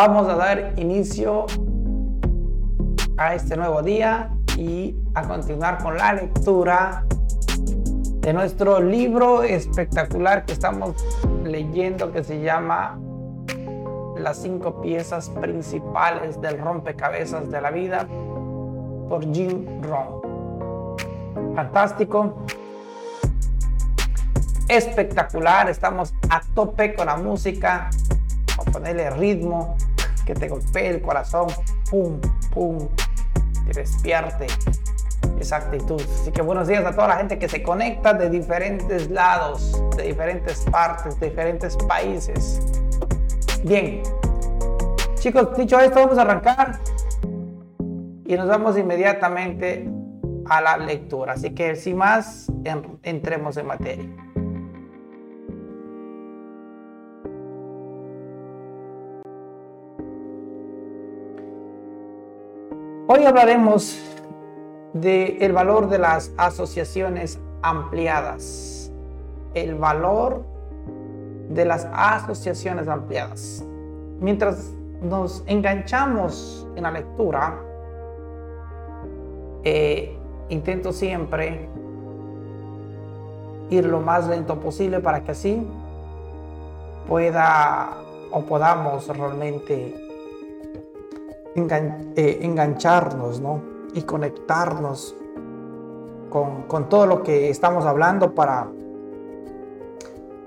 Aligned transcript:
Vamos 0.00 0.28
a 0.28 0.36
dar 0.36 0.74
inicio 0.76 1.46
a 3.16 3.34
este 3.34 3.56
nuevo 3.56 3.82
día 3.82 4.30
y 4.56 4.94
a 5.14 5.26
continuar 5.26 5.82
con 5.82 5.98
la 5.98 6.12
lectura 6.12 7.04
de 8.20 8.32
nuestro 8.32 8.78
libro 8.78 9.42
espectacular 9.42 10.44
que 10.44 10.52
estamos 10.52 10.94
leyendo 11.42 12.12
que 12.12 12.22
se 12.22 12.40
llama 12.40 12.96
Las 14.16 14.36
cinco 14.36 14.80
piezas 14.80 15.30
principales 15.30 16.40
del 16.40 16.60
rompecabezas 16.60 17.50
de 17.50 17.60
la 17.60 17.72
vida 17.72 18.06
por 19.08 19.28
Jim 19.34 19.82
Rohn. 19.82 20.94
Fantástico, 21.56 22.36
espectacular, 24.68 25.68
estamos 25.68 26.14
a 26.30 26.40
tope 26.54 26.94
con 26.94 27.06
la 27.06 27.16
música, 27.16 27.90
a 28.56 28.70
ponerle 28.70 29.10
ritmo, 29.10 29.76
que 30.28 30.34
te 30.34 30.46
golpee 30.46 30.90
el 30.90 31.00
corazón, 31.00 31.46
pum, 31.90 32.20
pum, 32.52 32.86
que 33.66 33.72
despierte 33.72 34.46
esa 35.40 35.56
actitud. 35.56 36.02
Así 36.02 36.30
que 36.30 36.42
buenos 36.42 36.68
días 36.68 36.84
a 36.84 36.90
toda 36.90 37.08
la 37.08 37.16
gente 37.16 37.38
que 37.38 37.48
se 37.48 37.62
conecta 37.62 38.12
de 38.12 38.28
diferentes 38.28 39.10
lados, 39.10 39.82
de 39.96 40.02
diferentes 40.02 40.66
partes, 40.70 41.18
de 41.18 41.30
diferentes 41.30 41.78
países. 41.78 42.60
Bien, 43.64 44.02
chicos, 45.14 45.56
dicho 45.56 45.80
esto, 45.80 45.98
vamos 45.98 46.18
a 46.18 46.20
arrancar 46.20 46.78
y 48.26 48.36
nos 48.36 48.48
vamos 48.48 48.76
inmediatamente 48.76 49.88
a 50.44 50.60
la 50.60 50.76
lectura. 50.76 51.32
Así 51.32 51.54
que 51.54 51.74
sin 51.74 51.96
más, 51.96 52.52
entremos 53.02 53.56
en 53.56 53.66
materia. 53.66 54.27
Hoy 63.10 63.24
hablaremos 63.24 63.98
del 64.92 65.50
valor 65.54 65.88
de 65.88 65.96
las 65.96 66.30
asociaciones 66.36 67.40
ampliadas. 67.62 68.92
El 69.54 69.76
valor 69.76 70.44
de 71.48 71.64
las 71.64 71.88
asociaciones 71.90 72.86
ampliadas. 72.86 73.64
Mientras 74.20 74.74
nos 75.00 75.42
enganchamos 75.46 76.68
en 76.76 76.82
la 76.82 76.90
lectura, 76.90 77.58
eh, 79.64 80.14
intento 80.50 80.92
siempre 80.92 81.66
ir 83.70 83.86
lo 83.86 84.02
más 84.02 84.28
lento 84.28 84.60
posible 84.60 85.00
para 85.00 85.24
que 85.24 85.30
así 85.30 85.66
pueda 87.08 87.88
o 88.30 88.42
podamos 88.42 89.08
realmente 89.08 90.07
eh, 91.54 92.38
engancharnos, 92.42 93.40
¿no? 93.40 93.62
Y 93.94 94.02
conectarnos 94.02 95.16
con, 96.30 96.88
todo 96.88 97.06
lo 97.06 97.22
que 97.22 97.50
estamos 97.50 97.84
hablando 97.84 98.34
para, 98.34 98.68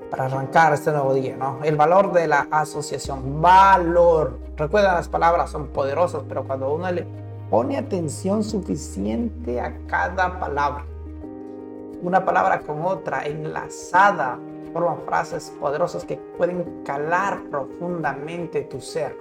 para 0.10 0.26
arrancar 0.26 0.74
este 0.74 0.92
nuevo 0.92 1.14
día, 1.14 1.36
¿no? 1.38 1.60
El 1.64 1.76
valor 1.76 2.14
de 2.14 2.28
la 2.28 2.48
asociación, 2.52 3.42
valor. 3.42 4.40
Recuerda, 4.56 4.94
las 4.94 5.10
palabras 5.10 5.50
son 5.50 5.68
poderosas, 5.68 6.24
pero 6.28 6.44
cuando 6.44 6.74
uno 6.74 6.92
le 6.92 7.06
pone 7.50 7.78
atención 7.78 8.44
suficiente 8.44 9.60
a 9.60 9.74
cada 9.88 10.40
palabra, 10.40 10.86
una 12.02 12.24
palabra 12.24 12.62
con 12.62 12.84
otra 12.86 13.26
enlazada, 13.26 14.40
forman 14.74 15.02
frases 15.06 15.52
poderosas 15.60 16.06
que 16.06 16.18
pueden 16.38 16.84
calar 16.84 17.42
profundamente 17.50 18.62
tu 18.62 18.80
ser. 18.80 19.16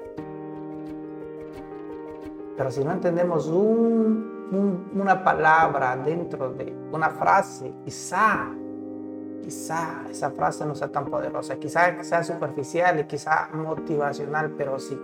Pero 2.61 2.71
si 2.71 2.85
no 2.85 2.93
entendemos 2.93 3.47
una 3.47 5.25
palabra 5.25 5.97
dentro 5.97 6.53
de 6.53 6.77
una 6.93 7.09
frase, 7.09 7.73
quizá, 7.87 8.51
quizá 9.43 10.05
esa 10.11 10.31
frase 10.33 10.67
no 10.67 10.75
sea 10.75 10.93
tan 10.93 11.07
poderosa, 11.07 11.57
quizá 11.57 12.05
sea 12.05 12.23
superficial 12.23 13.01
y 13.01 13.05
quizá 13.05 13.49
motivacional, 13.55 14.51
pero 14.59 14.79
si 14.79 14.95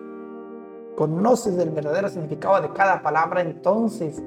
conoces 0.97 1.57
el 1.57 1.71
verdadero 1.71 2.11
significado 2.11 2.61
de 2.61 2.75
cada 2.75 3.01
palabra, 3.01 3.41
entonces 3.41 4.23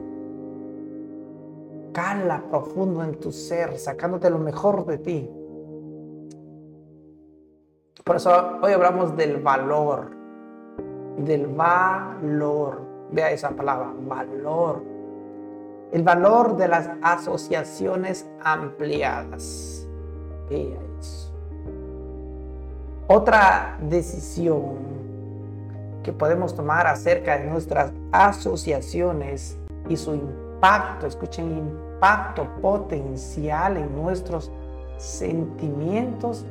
cala 1.93 2.43
profundo 2.49 3.03
en 3.03 3.19
tu 3.19 3.31
ser, 3.31 3.77
sacándote 3.77 4.27
lo 4.31 4.39
mejor 4.39 4.87
de 4.87 4.97
ti. 4.97 5.29
Por 8.03 8.15
eso 8.15 8.57
hoy 8.63 8.73
hablamos 8.73 9.15
del 9.15 9.37
valor, 9.37 10.09
del 11.19 11.45
valor. 11.45 12.88
Vea 13.11 13.31
esa 13.31 13.49
palabra, 13.49 13.91
valor. 14.01 14.83
El 15.91 16.03
valor 16.03 16.55
de 16.57 16.67
las 16.67 16.89
asociaciones 17.01 18.29
ampliadas. 18.43 19.87
Vea 20.49 20.77
eso. 20.99 21.33
Otra 23.07 23.79
decisión 23.81 24.77
que 26.03 26.13
podemos 26.13 26.55
tomar 26.55 26.85
acerca 26.85 27.39
de 27.39 27.47
nuestras 27.47 27.91
asociaciones 28.11 29.57
y 29.87 29.97
su 29.97 30.13
impacto, 30.13 31.07
escuchen, 31.07 31.57
impacto 31.57 32.47
potencial 32.61 33.77
en 33.77 33.95
nuestros 33.95 34.51
sentimientos 34.97 36.45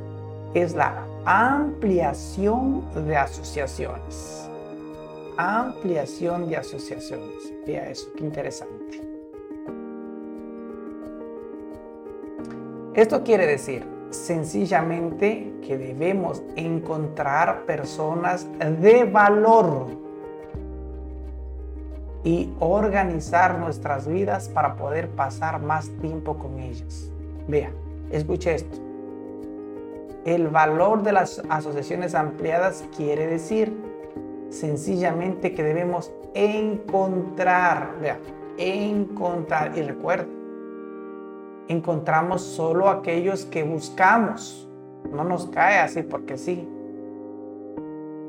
es 0.55 0.75
la 0.75 1.05
ampliación 1.25 2.83
de 3.07 3.17
asociaciones 3.17 4.49
ampliación 5.38 6.49
de 6.49 6.56
asociaciones. 6.56 7.53
Vea 7.65 7.88
eso, 7.88 8.09
qué 8.16 8.25
interesante. 8.25 9.00
Esto 12.94 13.22
quiere 13.22 13.47
decir 13.47 13.87
sencillamente 14.10 15.54
que 15.62 15.78
debemos 15.78 16.43
encontrar 16.56 17.65
personas 17.66 18.48
de 18.59 19.04
valor 19.04 19.87
y 22.25 22.53
organizar 22.59 23.59
nuestras 23.60 24.09
vidas 24.09 24.48
para 24.48 24.75
poder 24.75 25.09
pasar 25.10 25.62
más 25.62 25.88
tiempo 26.00 26.37
con 26.37 26.59
ellas. 26.59 27.12
Vea, 27.47 27.71
escuche 28.10 28.56
esto. 28.56 28.77
El 30.25 30.48
valor 30.48 31.04
de 31.04 31.12
las 31.12 31.41
asociaciones 31.48 32.16
ampliadas 32.16 32.84
quiere 32.97 33.28
decir 33.28 33.72
sencillamente 34.50 35.53
que 35.53 35.62
debemos 35.62 36.12
encontrar, 36.34 37.97
vea, 38.00 38.19
encontrar, 38.56 39.76
y 39.76 39.82
recuerda, 39.82 40.26
encontramos 41.69 42.42
solo 42.42 42.88
aquellos 42.88 43.44
que 43.44 43.62
buscamos, 43.62 44.69
no 45.12 45.25
nos 45.25 45.47
cae 45.47 45.78
así 45.78 46.03
porque 46.03 46.38
sí, 46.38 46.69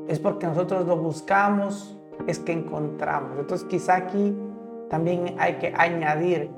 es 0.08 0.18
porque 0.18 0.46
nosotros 0.46 0.86
lo 0.86 0.96
buscamos, 0.96 1.96
es 2.26 2.38
que 2.38 2.52
encontramos. 2.52 3.38
Entonces 3.38 3.66
quizá 3.68 3.96
aquí 3.96 4.36
también 4.88 5.36
hay 5.38 5.54
que 5.54 5.72
añadir, 5.76 6.50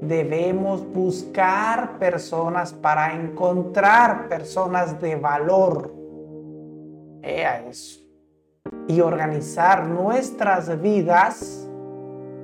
debemos 0.00 0.86
buscar 0.92 1.98
personas 1.98 2.72
para 2.72 3.14
encontrar 3.14 4.28
personas 4.28 5.00
de 5.00 5.16
valor. 5.16 5.94
Ea 7.22 7.66
eso 7.68 8.07
y 8.86 9.00
organizar 9.00 9.86
nuestras 9.86 10.80
vidas, 10.80 11.68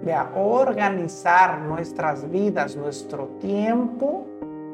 vea, 0.03 0.31
organizar 0.35 1.61
nuestras 1.61 2.31
vidas, 2.31 2.77
nuestro 2.77 3.27
tiempo, 3.41 4.27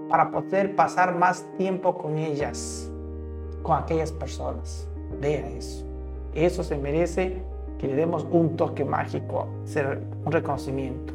para 0.08 0.30
poder 0.30 0.74
pasar 0.74 1.14
más 1.14 1.46
tiempo 1.56 1.96
con 1.96 2.18
ellas, 2.18 2.90
con 3.62 3.78
aquellas 3.78 4.10
personas. 4.10 4.88
Vea 5.20 5.48
eso. 5.50 5.86
Eso 6.34 6.62
se 6.62 6.76
merece 6.76 7.42
que 7.78 7.86
le 7.88 7.94
demos 7.94 8.26
un 8.30 8.56
toque 8.56 8.84
mágico, 8.84 9.48
un 10.24 10.32
reconocimiento. 10.32 11.14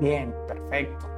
Bien, 0.00 0.32
perfecto. 0.46 1.17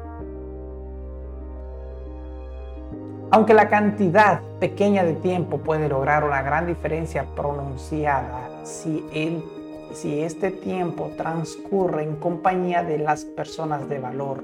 Aunque 3.32 3.54
la 3.54 3.68
cantidad 3.68 4.40
pequeña 4.58 5.04
de 5.04 5.14
tiempo 5.14 5.58
puede 5.58 5.88
lograr 5.88 6.24
una 6.24 6.42
gran 6.42 6.66
diferencia 6.66 7.24
pronunciada 7.36 8.50
si, 8.64 9.04
este 10.02 10.50
tiempo 10.50 11.12
transcurre 11.16 12.02
en 12.02 12.16
compañía 12.16 12.82
de 12.82 12.98
las 12.98 13.24
personas 13.24 13.88
de 13.88 14.00
valor, 14.00 14.42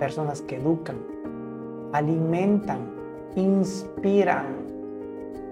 personas 0.00 0.40
que 0.40 0.56
educan, 0.56 0.96
alimentan, 1.92 2.80
inspiran 3.36 4.46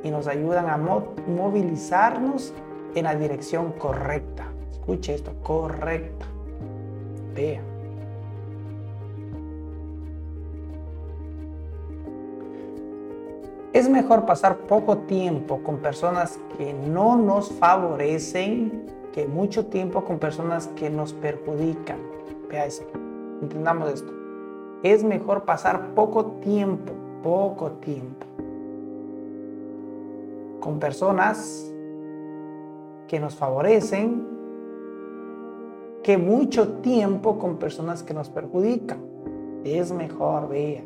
y 0.02 0.10
nos 0.10 0.26
ayudan 0.26 0.68
a 0.68 0.76
movilizarnos 0.76 2.52
en 2.96 3.04
la 3.04 3.14
dirección 3.14 3.72
correcta. 3.72 4.46
Escuche 4.72 5.14
esto, 5.14 5.32
correcta. 5.44 6.26
Vea. 7.32 7.69
Es 13.72 13.88
mejor 13.88 14.26
pasar 14.26 14.58
poco 14.66 14.98
tiempo 14.98 15.62
con 15.62 15.78
personas 15.78 16.40
que 16.58 16.74
no 16.74 17.16
nos 17.16 17.52
favorecen 17.52 18.84
que 19.12 19.28
mucho 19.28 19.66
tiempo 19.66 20.04
con 20.04 20.18
personas 20.18 20.66
que 20.68 20.90
nos 20.90 21.12
perjudican. 21.12 21.98
Vea 22.48 22.66
eso. 22.66 22.82
Entendamos 23.40 23.92
esto. 23.92 24.12
Es 24.82 25.04
mejor 25.04 25.44
pasar 25.44 25.94
poco 25.94 26.24
tiempo, 26.40 26.92
poco 27.22 27.72
tiempo 27.72 28.26
con 30.60 30.78
personas 30.78 31.72
que 33.08 33.18
nos 33.18 33.34
favorecen 33.34 34.26
que 36.02 36.18
mucho 36.18 36.74
tiempo 36.80 37.38
con 37.38 37.56
personas 37.56 38.02
que 38.02 38.14
nos 38.14 38.28
perjudican. 38.28 38.98
Es 39.64 39.92
mejor, 39.92 40.48
vea. 40.48 40.82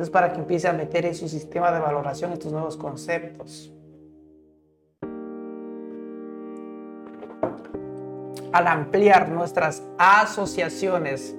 Eso 0.00 0.06
es 0.06 0.10
para 0.12 0.32
que 0.32 0.38
empiece 0.38 0.66
a 0.66 0.72
meter 0.72 1.04
en 1.04 1.14
su 1.14 1.28
sistema 1.28 1.70
de 1.70 1.78
valoración 1.78 2.32
estos 2.32 2.50
nuevos 2.50 2.78
conceptos. 2.78 3.70
Al 8.50 8.66
ampliar 8.66 9.28
nuestras 9.28 9.82
asociaciones 9.98 11.36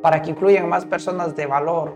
para 0.00 0.22
que 0.22 0.30
incluyan 0.30 0.70
más 0.70 0.86
personas 0.86 1.36
de 1.36 1.44
valor 1.44 1.92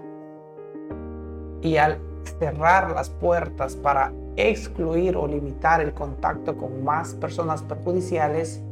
y 1.63 1.79
al 1.79 1.99
cerrar 2.39 2.91
las 2.91 3.09
puertas 3.09 3.77
para 3.77 4.13
excluir 4.37 5.17
o 5.17 5.27
limitar 5.27 5.81
el 5.81 5.95
contacto 5.95 6.59
con 6.59 6.85
más 6.85 7.15
personas 7.15 7.63
perjudiciales, 7.63 8.63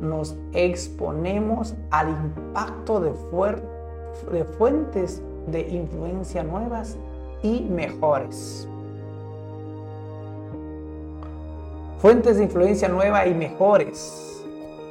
nos 0.00 0.36
exponemos 0.52 1.74
al 1.90 2.10
impacto 2.10 3.00
de, 3.00 3.12
de 4.30 4.44
fuentes 4.44 5.20
de 5.50 5.68
influencia 5.68 6.42
nuevas 6.42 6.96
y 7.42 7.60
mejores. 7.62 8.68
Fuentes 11.98 12.36
de 12.36 12.44
influencia 12.44 12.88
nueva 12.88 13.26
y 13.26 13.34
mejores. 13.34 14.44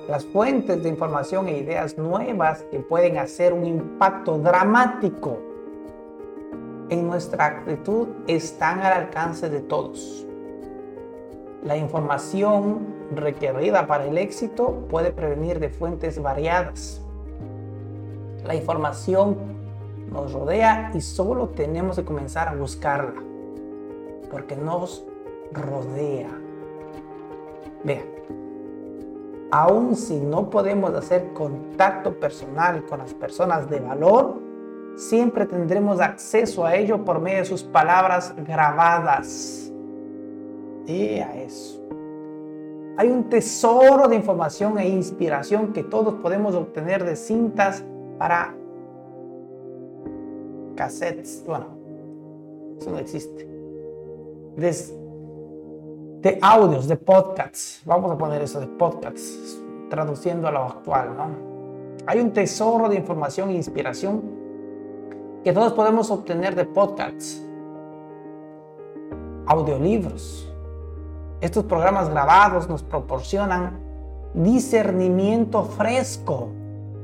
Las 0.10 0.26
fuentes 0.26 0.84
de 0.84 0.90
información 0.90 1.48
e 1.48 1.58
ideas 1.58 1.98
nuevas 1.98 2.64
que 2.72 2.80
pueden 2.80 3.18
hacer 3.18 3.54
un 3.54 3.66
impacto 3.66 4.38
dramático 4.38 5.38
en 6.90 7.08
nuestra 7.08 7.46
actitud 7.46 8.08
están 8.28 8.80
al 8.80 8.94
alcance 8.94 9.50
de 9.50 9.60
todos. 9.60 10.26
La 11.64 11.76
información 11.76 12.96
requerida 13.14 13.88
para 13.88 14.06
el 14.06 14.18
éxito 14.18 14.86
puede 14.90 15.12
prevenir 15.12 15.60
de 15.60 15.70
fuentes 15.70 16.22
variadas. 16.22 17.02
La 18.46 18.56
información 18.56 19.57
nos 20.12 20.34
rodea 20.34 20.92
y 20.94 21.02
solo 21.02 21.50
tenemos 21.50 21.98
que 21.98 22.06
comenzar 22.06 22.48
a 22.48 22.56
buscarla, 22.56 23.22
porque 24.32 24.56
nos 24.56 25.06
rodea. 25.52 26.30
Vean, 27.84 28.06
aun 29.52 29.96
si 29.96 30.20
no 30.20 30.50
podemos 30.50 30.94
hacer 30.94 31.34
contacto 31.34 32.20
personal 32.20 32.86
con 32.86 33.00
las 33.00 33.14
personas 33.14 33.70
de 33.70 33.80
valor, 33.80 34.42
siempre 34.96 35.46
tendremos 35.46 36.00
acceso 36.02 36.66
a 36.66 36.76
ello 36.76 37.06
por 37.06 37.20
medio 37.20 37.40
de 37.40 37.46
sus 37.46 37.64
palabras 37.64 38.34
grabadas. 38.38 39.72
Y 40.86 41.20
a 41.20 41.36
eso. 41.44 41.84
Hay 42.98 43.10
un 43.10 43.30
tesoro 43.30 44.08
de 44.08 44.16
información 44.16 44.80
e 44.80 44.90
inspiración 44.90 45.72
que 45.72 45.84
todos 45.84 46.16
podemos 46.16 46.56
obtener 46.56 47.04
de 47.04 47.16
cintas 47.16 47.84
para 48.18 48.57
cassettes. 50.78 51.44
Bueno, 51.46 51.66
eso 52.80 52.90
no 52.92 53.00
existe. 53.00 53.46
De, 54.56 54.74
de 56.22 56.40
audios, 56.42 56.88
de 56.88 56.96
podcasts. 56.96 57.82
Vamos 57.86 58.10
a 58.12 58.18
poner 58.18 58.42
eso 58.42 58.62
de 58.62 58.68
podcasts, 58.68 59.62
traduciendo 59.90 60.48
a 60.48 60.52
lo 60.52 60.64
actual, 60.64 61.18
¿no? 61.18 61.48
Hay 62.06 62.22
un 62.22 62.32
tesoro 62.32 62.88
de 62.88 62.96
información 62.96 63.50
e 63.50 63.56
inspiración 63.56 64.22
que 65.44 65.52
todos 65.52 65.74
podemos 65.74 66.10
obtener 66.10 66.56
de 66.56 66.64
podcasts, 66.64 67.44
audiolibros. 69.46 70.50
Estos 71.42 71.66
programas 71.66 72.10
grabados 72.10 72.70
nos 72.70 72.82
proporcionan 72.82 73.80
discernimiento 74.34 75.64
fresco 75.64 76.50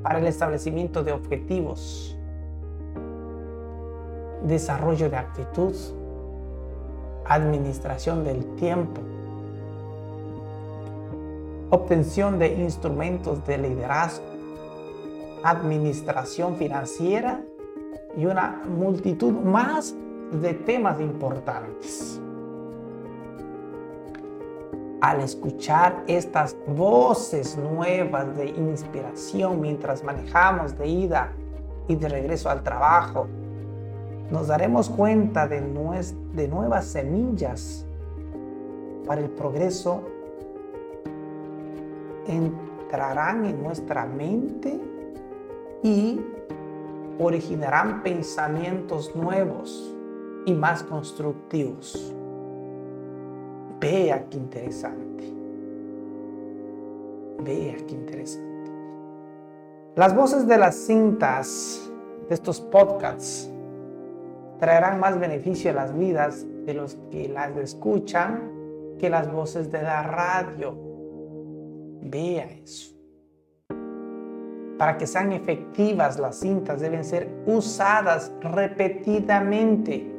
para 0.01 0.19
el 0.19 0.27
establecimiento 0.27 1.03
de 1.03 1.11
objetivos, 1.11 2.17
desarrollo 4.44 5.10
de 5.10 5.18
actitud, 5.18 5.74
administración 7.25 8.24
del 8.24 8.45
tiempo, 8.56 9.01
obtención 11.69 12.38
de 12.38 12.54
instrumentos 12.54 13.45
de 13.45 13.57
liderazgo, 13.57 14.25
administración 15.44 16.56
financiera 16.56 17.42
y 18.16 18.25
una 18.25 18.62
multitud 18.68 19.34
más 19.34 19.95
de 20.31 20.54
temas 20.54 21.00
importantes. 21.00 22.19
Al 25.01 25.19
escuchar 25.19 26.04
estas 26.07 26.56
voces 26.68 27.57
nuevas 27.57 28.38
de 28.38 28.48
inspiración 28.48 29.60
mientras 29.60 30.04
manejamos 30.04 30.78
de 30.78 30.88
ida 30.88 31.34
y 31.90 31.95
de 31.95 32.07
regreso 32.07 32.50
al 32.50 32.63
trabajo, 32.63 33.28
nos 34.33 34.47
daremos 34.47 34.89
cuenta 34.89 35.47
de, 35.47 35.62
de 36.33 36.47
nuevas 36.47 36.85
semillas 36.85 37.85
para 39.06 39.21
el 39.21 39.30
progreso 39.30 40.01
entrarán 42.25 43.45
en 43.45 43.62
nuestra 43.62 44.07
mente 44.07 44.80
y 45.83 46.19
originarán 47.19 48.01
pensamientos 48.01 49.15
nuevos 49.15 49.95
y 50.47 50.53
más 50.56 50.81
constructivos. 50.81 52.12
Vea 53.80 54.27
qué 54.31 54.38
interesante. 54.38 55.31
Vea 57.38 57.75
qué 57.88 57.94
interesante. 57.94 58.71
Las 59.95 60.15
voces 60.15 60.47
de 60.47 60.57
las 60.57 60.74
cintas 60.74 61.88
de 62.27 62.33
estos 62.33 62.59
podcasts 62.59 63.52
traerán 64.63 64.98
más 64.98 65.19
beneficio 65.19 65.71
a 65.71 65.74
las 65.74 65.94
vidas 65.94 66.45
de 66.65 66.74
los 66.74 66.95
que 67.12 67.27
las 67.27 67.54
escuchan 67.57 68.49
que 68.97 69.09
las 69.09 69.30
voces 69.30 69.69
de 69.69 69.83
la 69.83 70.04
radio. 70.04 70.73
Vea 72.02 72.45
eso. 72.45 72.95
Para 74.78 74.97
que 74.97 75.06
sean 75.06 75.33
efectivas 75.33 76.18
las 76.18 76.40
cintas 76.40 76.80
deben 76.80 77.04
ser 77.04 77.28
usadas 77.45 78.31
repetidamente. 78.40 80.09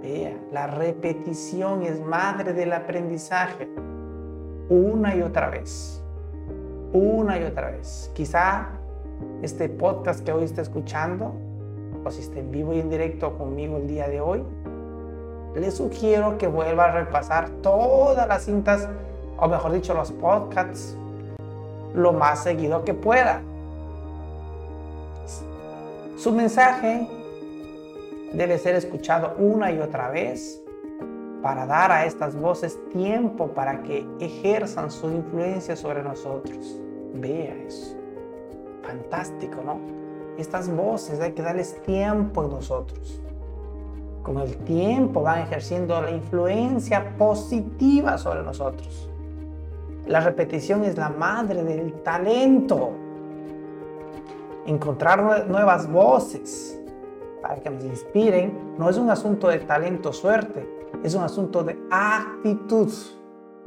Vea, 0.00 0.38
la 0.52 0.68
repetición 0.68 1.82
es 1.82 2.00
madre 2.00 2.52
del 2.52 2.74
aprendizaje. 2.74 3.68
Una 4.68 5.16
y 5.16 5.22
otra 5.22 5.50
vez. 5.50 6.00
Una 6.92 7.36
y 7.36 7.42
otra 7.42 7.72
vez. 7.72 8.12
Quizá 8.14 8.78
este 9.42 9.68
podcast 9.68 10.24
que 10.24 10.30
hoy 10.30 10.44
está 10.44 10.62
escuchando, 10.62 11.34
o 12.04 12.10
si 12.10 12.20
está 12.20 12.38
en 12.38 12.50
vivo 12.50 12.72
y 12.72 12.80
en 12.80 12.90
directo 12.90 13.36
conmigo 13.36 13.76
el 13.76 13.86
día 13.86 14.08
de 14.08 14.20
hoy, 14.20 14.42
le 15.54 15.70
sugiero 15.70 16.38
que 16.38 16.46
vuelva 16.46 16.84
a 16.84 16.92
repasar 16.92 17.50
todas 17.62 18.26
las 18.26 18.44
cintas, 18.44 18.88
o 19.38 19.48
mejor 19.48 19.72
dicho, 19.72 19.94
los 19.94 20.12
podcasts, 20.12 20.96
lo 21.94 22.12
más 22.12 22.42
seguido 22.42 22.84
que 22.84 22.94
pueda 22.94 23.42
su 26.22 26.30
mensaje 26.30 27.08
debe 28.32 28.56
ser 28.56 28.76
escuchado 28.76 29.34
una 29.38 29.72
y 29.72 29.80
otra 29.80 30.08
vez 30.08 30.62
para 31.42 31.66
dar 31.66 31.90
a 31.90 32.04
estas 32.04 32.36
voces 32.36 32.78
tiempo 32.90 33.48
para 33.48 33.82
que 33.82 34.06
ejerzan 34.20 34.92
su 34.92 35.10
influencia 35.10 35.74
sobre 35.74 36.00
nosotros. 36.00 36.80
Vea 37.14 37.56
eso. 37.66 37.96
Fantástico, 38.84 39.62
¿no? 39.66 40.01
Estas 40.38 40.74
voces 40.74 41.20
hay 41.20 41.32
que 41.32 41.42
darles 41.42 41.80
tiempo 41.82 42.44
en 42.44 42.50
nosotros. 42.50 43.20
Con 44.22 44.38
el 44.38 44.56
tiempo 44.58 45.22
van 45.22 45.40
ejerciendo 45.40 46.00
la 46.00 46.10
influencia 46.10 47.16
positiva 47.16 48.18
sobre 48.18 48.42
nosotros. 48.42 49.08
La 50.06 50.20
repetición 50.20 50.84
es 50.84 50.96
la 50.96 51.08
madre 51.10 51.62
del 51.64 51.92
talento 52.02 52.90
encontrar 54.66 55.48
nuevas 55.48 55.90
voces 55.90 56.78
para 57.40 57.56
que 57.56 57.70
nos 57.70 57.84
inspiren, 57.84 58.76
no 58.78 58.88
es 58.88 58.96
un 58.96 59.10
asunto 59.10 59.48
de 59.48 59.58
talento, 59.58 60.12
suerte, 60.12 60.68
es 61.02 61.14
un 61.14 61.22
asunto 61.22 61.64
de 61.64 61.76
actitud. 61.90 62.88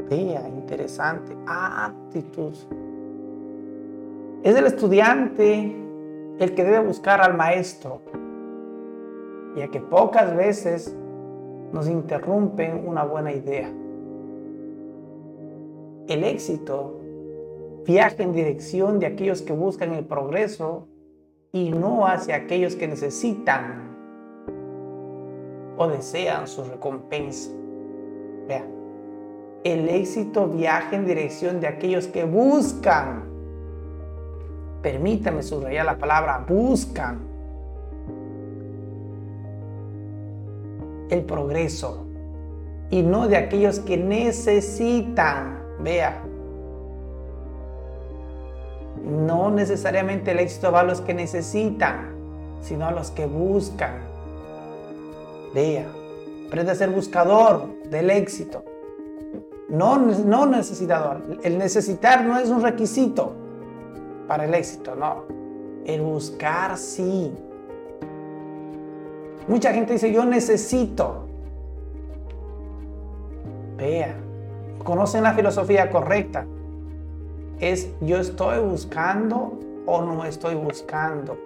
Vea, 0.10 0.48
interesante, 0.48 1.36
actitud. 1.46 2.54
Es 4.44 4.56
el 4.56 4.66
estudiante 4.66 5.85
el 6.40 6.54
que 6.54 6.64
debe 6.64 6.80
buscar 6.80 7.22
al 7.22 7.36
maestro. 7.36 8.02
ya 9.56 9.70
que 9.70 9.80
pocas 9.80 10.36
veces 10.36 10.94
nos 11.72 11.88
interrumpen 11.88 12.86
una 12.86 13.06
buena 13.06 13.32
idea. 13.32 13.70
El 16.08 16.26
éxito 16.26 17.00
viaja 17.86 18.22
en 18.22 18.34
dirección 18.34 19.00
de 19.00 19.06
aquellos 19.06 19.42
que 19.42 19.54
buscan 19.54 19.94
el 19.94 20.04
progreso 20.06 20.90
y 21.54 21.70
no 21.72 22.06
hacia 22.06 22.36
aquellos 22.36 22.76
que 22.76 22.90
necesitan 22.90 23.96
o 25.78 25.88
desean 25.88 26.48
su 26.48 26.66
recompensa. 26.66 27.52
Vea, 28.50 28.68
el 29.64 29.88
éxito 29.88 30.48
viaja 30.48 30.96
en 30.96 31.06
dirección 31.06 31.62
de 31.62 31.68
aquellos 31.68 32.08
que 32.08 32.26
buscan. 32.26 33.35
Permítame 34.86 35.42
subrayar 35.42 35.84
la 35.84 35.98
palabra 35.98 36.46
buscan. 36.48 37.18
El 41.10 41.24
progreso 41.24 42.06
y 42.92 43.02
no 43.02 43.28
de 43.28 43.36
aquellos 43.36 43.80
que 43.80 43.98
necesitan. 43.98 45.58
Vea, 45.80 46.22
no 49.04 49.50
necesariamente 49.50 50.30
el 50.30 50.40
éxito 50.40 50.72
va 50.72 50.82
a 50.82 50.84
los 50.84 51.02
que 51.02 51.16
necesitan, 51.16 52.12
sino 52.62 52.86
a 52.86 52.92
los 52.92 53.10
que 53.10 53.26
buscan. 53.26 54.02
Vea, 55.56 55.88
aprende 56.46 56.74
a 56.74 56.76
ser 56.76 56.92
buscador 56.92 57.70
del 57.90 58.12
éxito, 58.12 58.64
no, 59.68 59.98
no 59.98 60.46
necesitador. 60.46 61.24
El 61.42 61.58
necesitar 61.58 62.24
no 62.24 62.38
es 62.38 62.50
un 62.50 62.62
requisito 62.62 63.45
para 64.28 64.46
el 64.46 64.54
éxito, 64.54 64.96
no. 64.96 65.24
El 65.86 66.02
buscar 66.02 66.78
sí. 66.78 67.34
Mucha 69.48 69.74
gente 69.74 69.94
dice, 69.94 70.12
yo 70.12 70.26
necesito. 70.26 71.26
Vea, 73.78 74.16
conocen 74.84 75.24
la 75.24 75.34
filosofía 75.34 75.90
correcta 75.90 76.46
es 77.60 77.94
yo 78.02 78.18
estoy 78.18 78.60
buscando 78.60 79.58
o 79.86 80.02
no 80.02 80.26
estoy 80.26 80.56
buscando. 80.56 81.38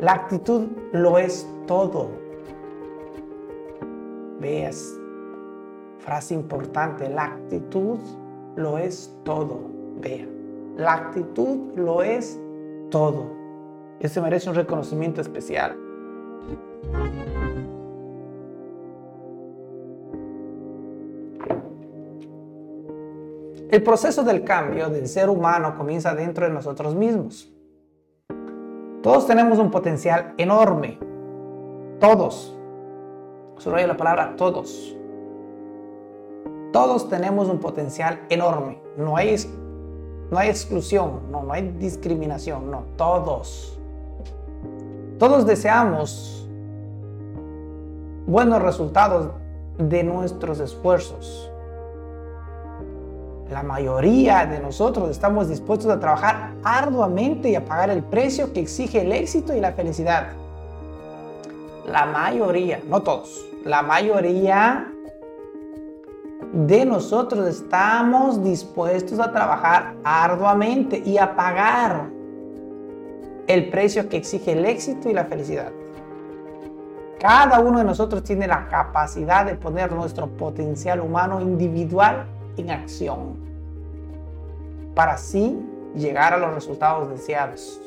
La 0.00 0.12
actitud 0.12 0.68
lo 0.92 1.18
es 1.18 1.48
todo. 1.66 2.10
Veas, 4.38 4.97
frase 6.08 6.32
importante, 6.32 7.06
la 7.06 7.24
actitud 7.24 7.98
lo 8.56 8.78
es 8.78 9.14
todo. 9.24 9.60
Vea, 10.00 10.26
la 10.78 10.94
actitud 10.94 11.76
lo 11.76 12.02
es 12.02 12.40
todo. 12.90 13.26
Ese 14.00 14.18
merece 14.22 14.48
un 14.48 14.56
reconocimiento 14.56 15.20
especial. 15.20 15.76
El 23.70 23.82
proceso 23.82 24.22
del 24.22 24.44
cambio 24.44 24.88
del 24.88 25.08
ser 25.08 25.28
humano 25.28 25.74
comienza 25.76 26.14
dentro 26.14 26.46
de 26.46 26.54
nosotros 26.54 26.94
mismos. 26.94 27.52
Todos 29.02 29.26
tenemos 29.26 29.58
un 29.58 29.70
potencial 29.70 30.32
enorme. 30.38 30.98
Todos. 32.00 32.58
Subrayo 33.58 33.88
la 33.88 33.96
palabra 33.98 34.36
todos. 34.36 34.97
Todos 36.78 37.08
tenemos 37.08 37.48
un 37.48 37.58
potencial 37.58 38.20
enorme. 38.28 38.78
No 38.96 39.16
hay, 39.16 39.34
no 40.30 40.38
hay 40.38 40.48
exclusión, 40.48 41.22
no, 41.28 41.42
no 41.42 41.52
hay 41.52 41.72
discriminación, 41.76 42.70
no. 42.70 42.84
Todos. 42.96 43.76
Todos 45.18 45.44
deseamos 45.44 46.48
buenos 48.28 48.62
resultados 48.62 49.32
de 49.76 50.04
nuestros 50.04 50.60
esfuerzos 50.60 51.50
la 53.50 53.62
mayoría 53.62 54.44
de 54.46 54.60
nosotros 54.60 55.10
estamos 55.10 55.48
dispuestos 55.48 55.90
a 55.90 55.98
trabajar 55.98 56.52
arduamente 56.62 57.48
y 57.48 57.54
a 57.54 57.64
pagar 57.64 57.88
el 57.90 58.02
precio 58.04 58.52
que 58.52 58.60
exige 58.60 59.00
el 59.00 59.10
éxito 59.10 59.56
y 59.56 59.60
la 59.60 59.72
felicidad. 59.72 60.28
La 61.90 62.04
mayoría, 62.04 62.82
no 62.86 63.02
todos, 63.02 63.46
la 63.64 63.80
mayoría 63.80 64.92
de 66.52 66.84
nosotros 66.86 67.46
estamos 67.46 68.42
dispuestos 68.42 69.20
a 69.20 69.30
trabajar 69.32 69.94
arduamente 70.02 71.02
y 71.04 71.18
a 71.18 71.36
pagar 71.36 72.08
el 73.46 73.68
precio 73.70 74.08
que 74.08 74.18
exige 74.18 74.52
el 74.52 74.64
éxito 74.64 75.08
y 75.08 75.14
la 75.14 75.24
felicidad. 75.24 75.72
Cada 77.20 77.60
uno 77.60 77.78
de 77.78 77.84
nosotros 77.84 78.22
tiene 78.22 78.46
la 78.46 78.68
capacidad 78.68 79.44
de 79.44 79.56
poner 79.56 79.92
nuestro 79.92 80.28
potencial 80.28 81.00
humano 81.00 81.40
individual 81.40 82.26
en 82.56 82.70
acción 82.70 83.36
para 84.94 85.14
así 85.14 85.58
llegar 85.94 86.32
a 86.32 86.38
los 86.38 86.54
resultados 86.54 87.10
deseados. 87.10 87.80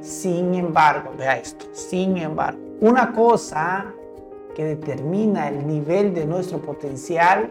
Sin 0.00 0.54
embargo, 0.54 1.12
vea 1.18 1.38
esto, 1.38 1.66
sin 1.72 2.16
embargo, 2.16 2.60
una 2.80 3.12
cosa 3.12 3.92
que 4.58 4.64
determina 4.64 5.48
el 5.48 5.68
nivel 5.68 6.12
de 6.12 6.26
nuestro 6.26 6.60
potencial, 6.60 7.48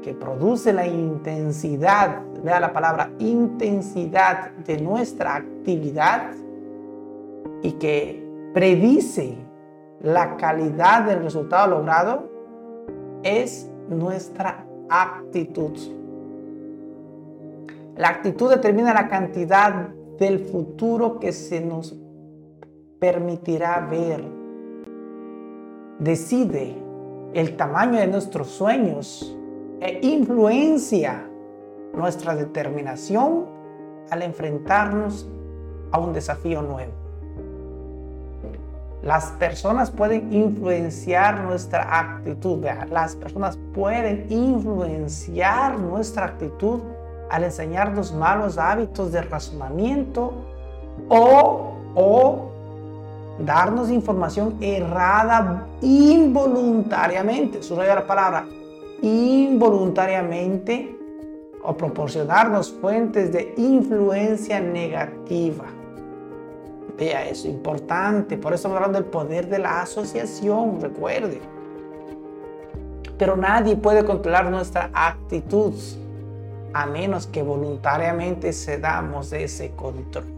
que 0.00 0.14
produce 0.14 0.72
la 0.72 0.86
intensidad, 0.86 2.22
vea 2.42 2.58
la 2.58 2.72
palabra 2.72 3.10
intensidad 3.18 4.52
de 4.52 4.80
nuestra 4.80 5.36
actividad 5.36 6.30
y 7.60 7.72
que 7.72 8.26
predice 8.54 9.36
la 10.00 10.38
calidad 10.38 11.04
del 11.04 11.22
resultado 11.22 11.78
logrado, 11.78 12.30
es 13.22 13.70
nuestra 13.90 14.64
actitud. 14.88 15.76
La 17.94 18.08
actitud 18.08 18.48
determina 18.48 18.94
la 18.94 19.06
cantidad 19.06 19.88
del 20.18 20.38
futuro 20.38 21.18
que 21.18 21.30
se 21.32 21.60
nos 21.60 21.94
permitirá 22.98 23.86
ver. 23.90 24.41
Decide 26.02 26.76
el 27.32 27.56
tamaño 27.56 28.00
de 28.00 28.08
nuestros 28.08 28.48
sueños 28.48 29.36
e 29.80 30.00
influencia 30.02 31.24
nuestra 31.94 32.34
determinación 32.34 33.44
al 34.10 34.22
enfrentarnos 34.22 35.28
a 35.92 36.00
un 36.00 36.12
desafío 36.12 36.60
nuevo. 36.60 36.90
Las 39.04 39.26
personas 39.38 39.92
pueden 39.92 40.32
influenciar 40.32 41.44
nuestra 41.44 42.00
actitud. 42.00 42.66
las 42.90 43.14
personas 43.14 43.56
pueden 43.72 44.26
influenciar 44.28 45.78
nuestra 45.78 46.24
actitud 46.24 46.80
al 47.30 47.44
enseñarnos 47.44 48.12
malos 48.12 48.58
hábitos 48.58 49.12
de 49.12 49.22
razonamiento 49.22 50.32
o, 51.08 51.76
o 51.94 52.51
darnos 53.38 53.90
información 53.90 54.56
errada 54.60 55.66
involuntariamente. 55.80 57.62
Subraya 57.62 57.94
la 57.96 58.06
palabra 58.06 58.46
involuntariamente 59.02 60.96
o 61.62 61.76
proporcionarnos 61.76 62.72
fuentes 62.72 63.32
de 63.32 63.54
influencia 63.56 64.60
negativa. 64.60 65.64
Vea 66.98 67.28
eso, 67.28 67.48
importante. 67.48 68.36
Por 68.36 68.52
eso 68.52 68.68
hablando 68.68 68.98
del 68.98 69.08
poder 69.08 69.48
de 69.48 69.58
la 69.58 69.82
asociación, 69.82 70.80
recuerde. 70.80 71.40
Pero 73.18 73.36
nadie 73.36 73.76
puede 73.76 74.04
controlar 74.04 74.50
nuestra 74.50 74.90
actitud 74.92 75.74
a 76.74 76.86
menos 76.86 77.26
que 77.26 77.42
voluntariamente 77.42 78.52
cedamos 78.52 79.32
ese 79.32 79.70
control. 79.72 80.31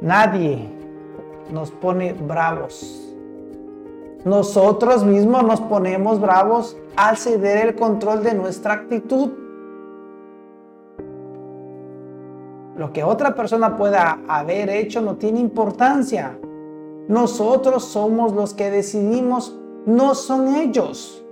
Nadie 0.00 0.68
nos 1.52 1.70
pone 1.70 2.12
bravos. 2.12 3.04
Nosotros 4.24 5.04
mismos 5.04 5.42
nos 5.44 5.60
ponemos 5.60 6.20
bravos 6.20 6.76
al 6.96 7.16
ceder 7.16 7.68
el 7.68 7.74
control 7.74 8.22
de 8.22 8.34
nuestra 8.34 8.74
actitud. 8.74 9.30
Lo 12.76 12.92
que 12.92 13.02
otra 13.02 13.34
persona 13.34 13.76
pueda 13.76 14.20
haber 14.28 14.70
hecho 14.70 15.00
no 15.00 15.16
tiene 15.16 15.40
importancia. 15.40 16.38
Nosotros 17.08 17.84
somos 17.84 18.32
los 18.32 18.54
que 18.54 18.70
decidimos, 18.70 19.58
no 19.84 20.14
son 20.14 20.54
ellos. 20.54 21.24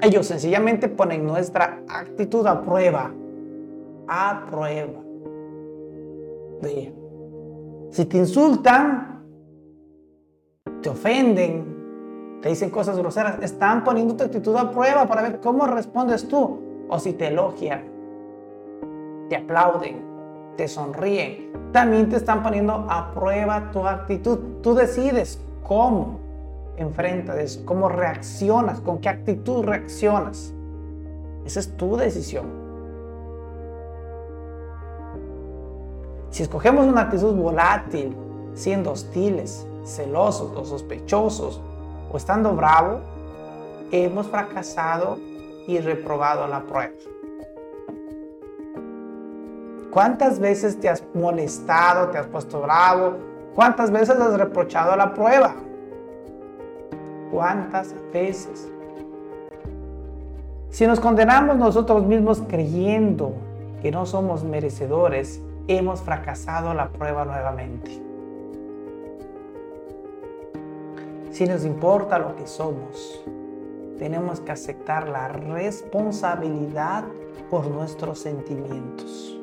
Ellos 0.00 0.26
sencillamente 0.26 0.88
ponen 0.88 1.26
nuestra 1.26 1.82
actitud 1.88 2.46
a 2.46 2.62
prueba. 2.62 3.10
A 4.06 4.46
prueba. 4.48 5.00
Si 7.90 8.04
te 8.04 8.18
insultan, 8.18 9.24
te 10.80 10.88
ofenden, 10.88 12.38
te 12.40 12.48
dicen 12.48 12.70
cosas 12.70 12.96
groseras, 12.96 13.42
están 13.42 13.84
poniendo 13.84 14.16
tu 14.16 14.24
actitud 14.24 14.56
a 14.56 14.70
prueba 14.70 15.06
para 15.06 15.22
ver 15.22 15.40
cómo 15.40 15.66
respondes 15.66 16.26
tú. 16.28 16.60
O 16.88 16.98
si 16.98 17.12
te 17.12 17.28
elogian, 17.28 17.84
te 19.28 19.36
aplauden, 19.36 20.04
te 20.56 20.66
sonríen, 20.66 21.52
también 21.72 22.08
te 22.08 22.16
están 22.16 22.42
poniendo 22.42 22.86
a 22.88 23.12
prueba 23.12 23.70
tu 23.70 23.86
actitud. 23.86 24.38
Tú 24.62 24.74
decides 24.74 25.40
cómo 25.62 26.18
enfrentas 26.80 27.60
cómo 27.64 27.88
reaccionas, 27.88 28.80
con 28.80 28.98
qué 28.98 29.08
actitud 29.08 29.64
reaccionas. 29.64 30.52
Esa 31.44 31.60
es 31.60 31.76
tu 31.76 31.96
decisión. 31.96 32.59
Si 36.30 36.44
escogemos 36.44 36.86
una 36.86 37.02
actitud 37.02 37.34
volátil, 37.34 38.16
siendo 38.54 38.92
hostiles, 38.92 39.66
celosos 39.84 40.56
o 40.56 40.64
sospechosos, 40.64 41.60
o 42.10 42.16
estando 42.16 42.54
bravo, 42.54 43.00
hemos 43.90 44.28
fracasado 44.28 45.18
y 45.66 45.78
reprobado 45.80 46.46
la 46.46 46.60
prueba. 46.60 46.92
¿Cuántas 49.90 50.38
veces 50.38 50.78
te 50.78 50.88
has 50.88 51.02
molestado, 51.14 52.10
te 52.10 52.18
has 52.18 52.26
puesto 52.26 52.60
bravo? 52.60 53.14
¿Cuántas 53.56 53.90
veces 53.90 54.10
has 54.10 54.38
reprochado 54.38 54.94
la 54.94 55.12
prueba? 55.12 55.54
¿Cuántas 57.32 57.92
veces? 58.12 58.70
Si 60.70 60.86
nos 60.86 61.00
condenamos 61.00 61.56
nosotros 61.56 62.06
mismos 62.06 62.40
creyendo 62.46 63.32
que 63.82 63.90
no 63.90 64.06
somos 64.06 64.44
merecedores, 64.44 65.42
hemos 65.76 66.00
fracasado 66.00 66.74
la 66.74 66.90
prueba 66.90 67.24
nuevamente. 67.24 68.02
Si 71.30 71.46
nos 71.46 71.64
importa 71.64 72.18
lo 72.18 72.34
que 72.34 72.46
somos, 72.46 73.22
tenemos 73.96 74.40
que 74.40 74.50
aceptar 74.50 75.08
la 75.08 75.28
responsabilidad 75.28 77.04
por 77.48 77.68
nuestros 77.68 78.18
sentimientos. 78.18 79.38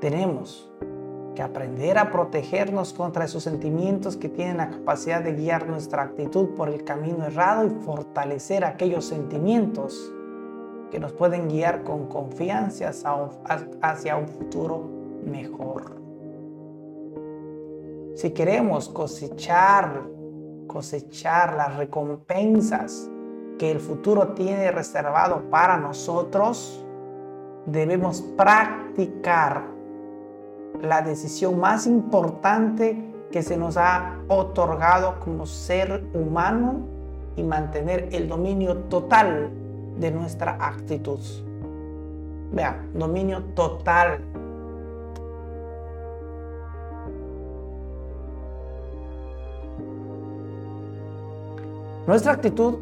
Tenemos 0.00 0.70
que 1.34 1.42
aprender 1.42 1.96
a 1.96 2.10
protegernos 2.10 2.92
contra 2.92 3.24
esos 3.24 3.44
sentimientos 3.44 4.16
que 4.16 4.28
tienen 4.28 4.58
la 4.58 4.68
capacidad 4.68 5.22
de 5.22 5.32
guiar 5.32 5.66
nuestra 5.66 6.02
actitud 6.02 6.50
por 6.50 6.68
el 6.68 6.84
camino 6.84 7.24
errado 7.24 7.64
y 7.64 7.70
fortalecer 7.70 8.64
aquellos 8.64 9.06
sentimientos 9.06 10.12
que 10.90 11.00
nos 11.00 11.12
pueden 11.12 11.48
guiar 11.48 11.82
con 11.82 12.08
confianza 12.08 12.90
hacia 13.80 14.16
un 14.16 14.28
futuro 14.28 14.97
mejor. 15.24 15.96
Si 18.14 18.30
queremos 18.30 18.88
cosechar, 18.88 20.02
cosechar 20.66 21.54
las 21.54 21.76
recompensas 21.76 23.10
que 23.58 23.70
el 23.70 23.80
futuro 23.80 24.34
tiene 24.34 24.70
reservado 24.70 25.50
para 25.50 25.76
nosotros, 25.76 26.84
debemos 27.66 28.22
practicar 28.36 29.66
la 30.80 31.02
decisión 31.02 31.58
más 31.58 31.86
importante 31.86 33.14
que 33.30 33.42
se 33.42 33.56
nos 33.56 33.76
ha 33.76 34.18
otorgado 34.28 35.20
como 35.20 35.46
ser 35.46 36.04
humano 36.14 36.86
y 37.36 37.42
mantener 37.42 38.08
el 38.12 38.28
dominio 38.28 38.76
total 38.84 39.50
de 39.98 40.10
nuestra 40.10 40.56
actitud. 40.60 41.20
Vea, 42.52 42.84
dominio 42.94 43.42
total. 43.54 44.20
Nuestra 52.08 52.32
actitud 52.32 52.76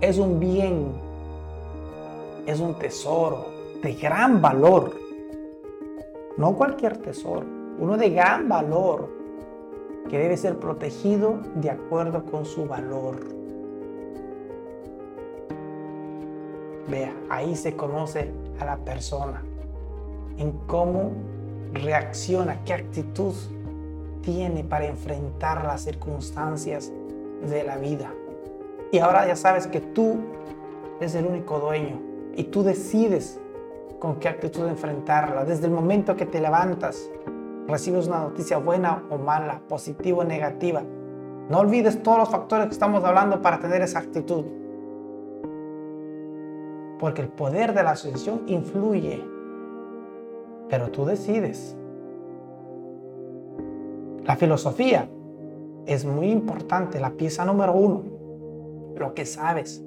es 0.00 0.18
un 0.18 0.40
bien, 0.40 0.88
es 2.44 2.58
un 2.58 2.74
tesoro 2.74 3.46
de 3.80 3.94
gran 3.94 4.42
valor 4.42 4.92
no 6.36 6.56
cualquier 6.56 6.96
tesoro, 6.96 7.46
uno 7.78 7.96
de 7.96 8.10
gran 8.10 8.48
valor 8.48 9.08
que 10.10 10.18
debe 10.18 10.36
ser 10.36 10.58
protegido 10.58 11.38
de 11.54 11.70
acuerdo 11.70 12.24
con 12.24 12.44
su 12.44 12.66
valor. 12.66 13.20
Vea, 16.88 17.14
ahí 17.30 17.54
se 17.54 17.76
conoce 17.76 18.32
a 18.58 18.64
la 18.64 18.76
persona, 18.78 19.40
en 20.36 20.50
cómo 20.66 21.12
reacciona, 21.74 22.64
qué 22.64 22.74
actitud 22.74 23.34
tiene 24.22 24.64
para 24.64 24.86
enfrentar 24.86 25.64
las 25.64 25.82
circunstancias 25.82 26.92
de 27.48 27.62
la 27.62 27.76
vida. 27.76 28.12
Y 28.94 29.00
ahora 29.00 29.26
ya 29.26 29.34
sabes 29.34 29.66
que 29.66 29.80
tú 29.80 30.18
eres 31.00 31.16
el 31.16 31.26
único 31.26 31.58
dueño 31.58 32.00
y 32.36 32.44
tú 32.44 32.62
decides 32.62 33.40
con 33.98 34.20
qué 34.20 34.28
actitud 34.28 34.68
enfrentarla. 34.68 35.44
Desde 35.44 35.66
el 35.66 35.72
momento 35.72 36.14
que 36.14 36.26
te 36.26 36.40
levantas, 36.40 37.10
recibes 37.66 38.06
una 38.06 38.20
noticia 38.20 38.58
buena 38.58 39.02
o 39.10 39.18
mala, 39.18 39.62
positiva 39.68 40.18
o 40.18 40.24
negativa. 40.24 40.84
No 41.48 41.58
olvides 41.58 42.04
todos 42.04 42.18
los 42.18 42.28
factores 42.28 42.68
que 42.68 42.72
estamos 42.72 43.02
hablando 43.02 43.42
para 43.42 43.58
tener 43.58 43.82
esa 43.82 43.98
actitud. 43.98 44.44
Porque 47.00 47.22
el 47.22 47.30
poder 47.30 47.74
de 47.74 47.82
la 47.82 47.90
asociación 47.90 48.42
influye, 48.46 49.24
pero 50.68 50.92
tú 50.92 51.04
decides. 51.04 51.76
La 54.22 54.36
filosofía 54.36 55.08
es 55.84 56.04
muy 56.04 56.30
importante, 56.30 57.00
la 57.00 57.10
pieza 57.10 57.44
número 57.44 57.72
uno, 57.72 58.13
lo 58.96 59.14
que 59.14 59.26
sabes 59.26 59.82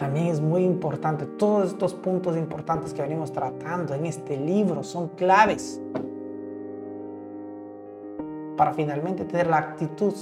también 0.00 0.28
es 0.28 0.40
muy 0.40 0.64
importante. 0.64 1.26
Todos 1.26 1.68
estos 1.68 1.92
puntos 1.92 2.36
importantes 2.36 2.94
que 2.94 3.02
venimos 3.02 3.32
tratando 3.32 3.92
en 3.94 4.06
este 4.06 4.36
libro 4.38 4.82
son 4.82 5.08
claves 5.08 5.78
para 8.56 8.72
finalmente 8.72 9.26
tener 9.26 9.46
la 9.46 9.58
actitud 9.58 10.14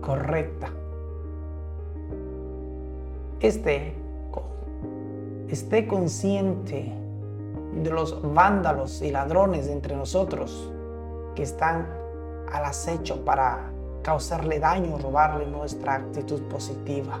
correcta. 0.00 0.70
Este, 3.40 3.92
esté 5.48 5.86
consciente 5.86 6.92
de 7.82 7.90
los 7.90 8.20
vándalos 8.34 9.02
y 9.02 9.10
ladrones 9.10 9.68
entre 9.68 9.94
nosotros 9.94 10.72
que 11.34 11.42
están 11.42 11.86
al 12.50 12.64
acecho 12.64 13.24
para 13.24 13.70
causarle 14.02 14.58
daño, 14.58 14.98
robarle 14.98 15.46
nuestra 15.46 15.94
actitud 15.94 16.42
positiva 16.42 17.18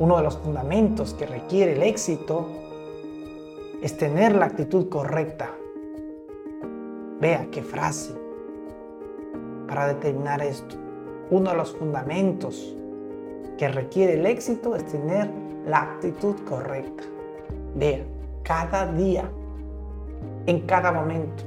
uno 0.00 0.16
de 0.16 0.22
los 0.22 0.38
fundamentos 0.38 1.12
que 1.12 1.26
requiere 1.26 1.74
el 1.74 1.82
éxito 1.82 2.48
es 3.82 3.98
tener 3.98 4.34
la 4.34 4.46
actitud 4.46 4.88
correcta. 4.88 5.50
Vea 7.20 7.46
qué 7.52 7.62
frase 7.62 8.14
para 9.68 9.88
determinar 9.88 10.40
esto. 10.40 10.74
Uno 11.30 11.50
de 11.50 11.56
los 11.58 11.76
fundamentos 11.76 12.74
que 13.58 13.68
requiere 13.68 14.14
el 14.14 14.24
éxito 14.24 14.74
es 14.74 14.86
tener 14.86 15.30
la 15.66 15.82
actitud 15.82 16.34
correcta. 16.48 17.04
Vea, 17.74 18.02
cada 18.42 18.90
día, 18.94 19.30
en 20.46 20.60
cada 20.60 20.92
momento, 20.92 21.44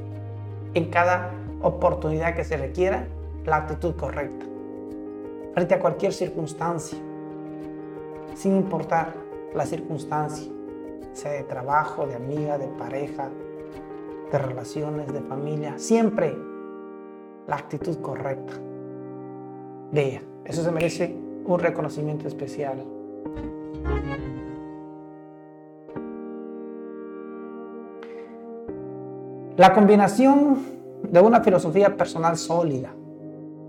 en 0.76 0.92
cada 0.92 1.32
oportunidad 1.64 2.36
que 2.36 2.44
se 2.44 2.58
requiera, 2.58 3.08
la 3.46 3.58
actitud 3.58 3.96
correcta. 3.96 4.46
Frente 5.54 5.74
a 5.76 5.80
cualquier 5.80 6.14
circunstancia 6.14 6.98
sin 8.36 8.56
importar 8.56 9.14
la 9.54 9.66
circunstancia, 9.66 10.52
sea 11.14 11.32
de 11.32 11.44
trabajo, 11.44 12.08
de 12.08 12.16
amiga, 12.16 12.58
de 12.58 12.68
pareja, 12.68 13.30
de 14.32 14.38
relaciones, 14.38 15.14
de 15.14 15.22
familia, 15.22 15.78
siempre 15.78 16.36
la 17.48 17.56
actitud 17.56 17.98
correcta 18.02 18.54
de 19.92 20.22
Eso 20.46 20.64
se 20.64 20.72
merece 20.72 21.16
un 21.46 21.60
reconocimiento 21.60 22.28
especial. 22.28 22.84
La 29.56 29.72
combinación 29.74 30.83
de 31.14 31.22
una 31.22 31.42
filosofía 31.42 31.96
personal 31.96 32.38
sólida 32.38 32.90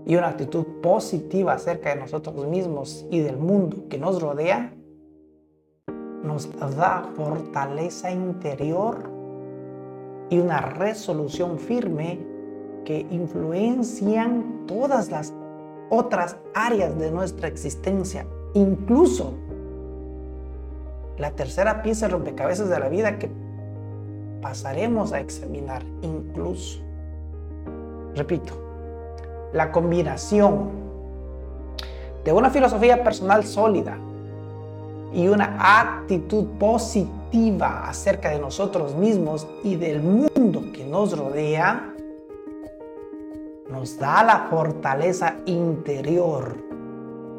y 0.03 0.15
una 0.15 0.29
actitud 0.29 0.65
positiva 0.81 1.53
acerca 1.53 1.89
de 1.89 1.97
nosotros 1.97 2.47
mismos 2.47 3.05
y 3.11 3.19
del 3.19 3.37
mundo 3.37 3.87
que 3.87 3.99
nos 3.99 4.19
rodea, 4.19 4.73
nos 6.23 6.49
da 6.75 7.07
fortaleza 7.15 8.09
interior 8.09 9.11
y 10.31 10.39
una 10.39 10.59
resolución 10.59 11.59
firme 11.59 12.17
que 12.83 13.05
influencian 13.11 14.65
todas 14.65 15.11
las 15.11 15.31
otras 15.91 16.37
áreas 16.55 16.97
de 16.97 17.11
nuestra 17.11 17.47
existencia, 17.47 18.25
incluso 18.55 19.35
la 21.19 21.29
tercera 21.29 21.83
pieza 21.83 22.07
de 22.07 22.13
rompecabezas 22.13 22.69
de 22.69 22.79
la 22.79 22.89
vida 22.89 23.19
que 23.19 23.29
pasaremos 24.41 25.13
a 25.13 25.19
examinar, 25.19 25.83
incluso. 26.01 26.84
Repito, 28.15 28.53
la 29.51 29.71
combinación 29.71 30.69
de 32.23 32.31
una 32.31 32.49
filosofía 32.49 33.03
personal 33.03 33.43
sólida 33.43 33.97
y 35.13 35.27
una 35.27 35.79
actitud 35.79 36.45
positiva 36.59 37.87
acerca 37.87 38.29
de 38.29 38.39
nosotros 38.39 38.95
mismos 38.95 39.47
y 39.63 39.75
del 39.75 40.01
mundo 40.01 40.63
que 40.73 40.85
nos 40.85 41.17
rodea, 41.17 41.93
nos 43.69 43.97
da 43.99 44.23
la 44.23 44.47
fortaleza 44.49 45.35
interior, 45.45 46.55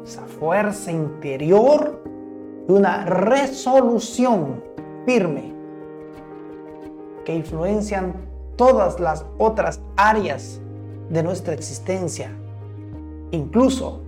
esa 0.03 0.23
fuerza 0.23 0.91
interior 0.91 2.01
y 2.67 2.71
una 2.71 3.05
resolución 3.05 4.63
firme 5.05 5.53
que 7.25 7.35
influencian 7.35 8.13
todas 8.55 8.99
las 8.99 9.25
otras 9.37 9.81
áreas 9.95 10.61
de 11.09 11.23
nuestra 11.23 11.53
existencia, 11.53 12.31
incluso 13.31 14.01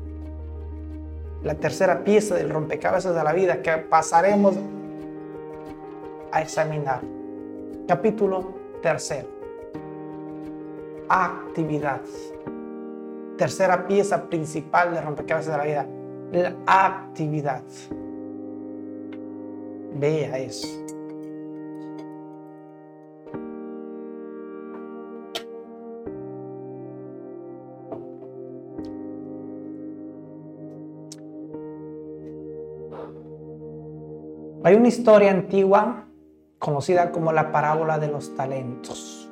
la 1.44 1.56
tercera 1.56 2.04
pieza 2.04 2.36
del 2.36 2.50
rompecabezas 2.50 3.16
de 3.16 3.24
la 3.24 3.34
vida 3.34 3.62
que 3.62 3.72
pasaremos 3.78 4.56
a 6.32 6.42
examinar. 6.42 7.02
Capítulo 7.88 8.54
tercero. 8.82 9.28
Actividad. 11.08 12.02
Tercera 13.38 13.88
pieza 13.88 14.30
principal 14.30 14.94
del 14.94 15.04
rompecabezas 15.04 15.52
de 15.54 15.58
la 15.58 15.64
vida. 15.64 15.88
La 16.32 16.86
actividad. 16.86 17.64
Vea 19.96 20.38
eso. 20.38 20.68
Hay 34.62 34.76
una 34.76 34.90
historia 34.90 35.32
antigua 35.32 36.04
conocida 36.60 37.14
como 37.14 37.32
la 37.32 37.50
parábola 37.50 37.98
de 37.98 38.10
los 38.10 38.36
talentos. 38.36 39.32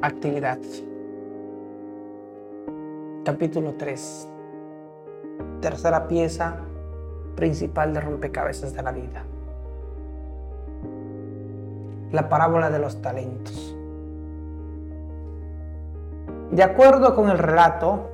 Actividad. 0.00 0.58
Capítulo 3.22 3.74
3. 3.74 4.28
Tercera 5.60 6.08
pieza 6.08 6.56
principal 7.34 7.92
de 7.92 8.00
rompecabezas 8.00 8.72
de 8.72 8.82
la 8.82 8.92
vida. 8.92 9.22
La 12.12 12.30
parábola 12.30 12.70
de 12.70 12.78
los 12.78 13.02
talentos. 13.02 13.76
De 16.50 16.62
acuerdo 16.62 17.14
con 17.14 17.28
el 17.28 17.36
relato, 17.36 18.10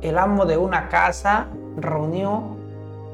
el 0.00 0.16
amo 0.16 0.46
de 0.46 0.56
una 0.56 0.88
casa 0.88 1.48
reunió 1.82 2.56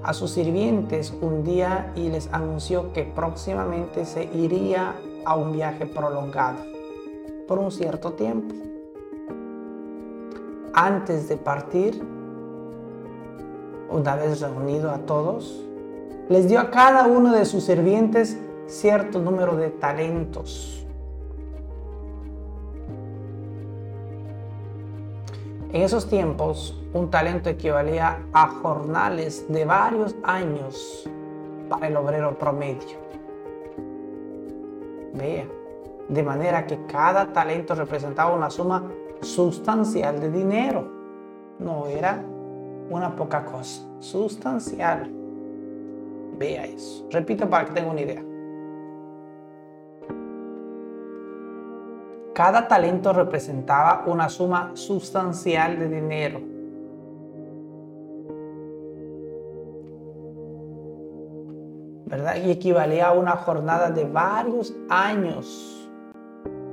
a 0.02 0.12
sus 0.12 0.32
sirvientes 0.32 1.14
un 1.20 1.44
día 1.44 1.92
y 1.96 2.10
les 2.10 2.32
anunció 2.32 2.92
que 2.92 3.04
próximamente 3.04 4.04
se 4.04 4.24
iría 4.24 4.94
a 5.24 5.36
un 5.36 5.52
viaje 5.52 5.86
prolongado 5.86 6.58
por 7.48 7.58
un 7.58 7.70
cierto 7.70 8.12
tiempo. 8.12 8.54
Antes 10.74 11.28
de 11.28 11.36
partir, 11.36 12.02
una 13.90 14.16
vez 14.16 14.40
reunido 14.40 14.90
a 14.90 14.98
todos, 14.98 15.64
les 16.28 16.48
dio 16.48 16.60
a 16.60 16.70
cada 16.70 17.06
uno 17.06 17.32
de 17.32 17.44
sus 17.44 17.64
sirvientes 17.64 18.38
cierto 18.66 19.20
número 19.20 19.56
de 19.56 19.70
talentos 19.70 20.83
En 25.74 25.82
esos 25.82 26.08
tiempos, 26.08 26.80
un 26.92 27.10
talento 27.10 27.50
equivalía 27.50 28.20
a 28.32 28.46
jornales 28.46 29.44
de 29.48 29.64
varios 29.64 30.14
años 30.22 31.10
para 31.68 31.88
el 31.88 31.96
obrero 31.96 32.38
promedio. 32.38 32.96
Vea, 35.14 35.48
de 36.08 36.22
manera 36.22 36.64
que 36.64 36.86
cada 36.86 37.32
talento 37.32 37.74
representaba 37.74 38.36
una 38.36 38.50
suma 38.50 38.84
sustancial 39.20 40.20
de 40.20 40.30
dinero. 40.30 40.88
No 41.58 41.88
era 41.88 42.22
una 42.88 43.16
poca 43.16 43.44
cosa, 43.44 43.82
sustancial. 43.98 45.10
Vea 46.38 46.66
eso. 46.66 47.04
Repito 47.10 47.50
para 47.50 47.64
que 47.64 47.72
tenga 47.72 47.90
una 47.90 48.00
idea. 48.00 48.22
Cada 52.34 52.66
talento 52.66 53.12
representaba 53.12 54.02
una 54.06 54.28
suma 54.28 54.72
sustancial 54.74 55.78
de 55.78 55.88
dinero. 55.88 56.40
¿Verdad? 62.06 62.34
Y 62.44 62.50
equivalía 62.50 63.08
a 63.08 63.12
una 63.12 63.36
jornada 63.36 63.90
de 63.90 64.04
varios 64.04 64.74
años. 64.88 65.88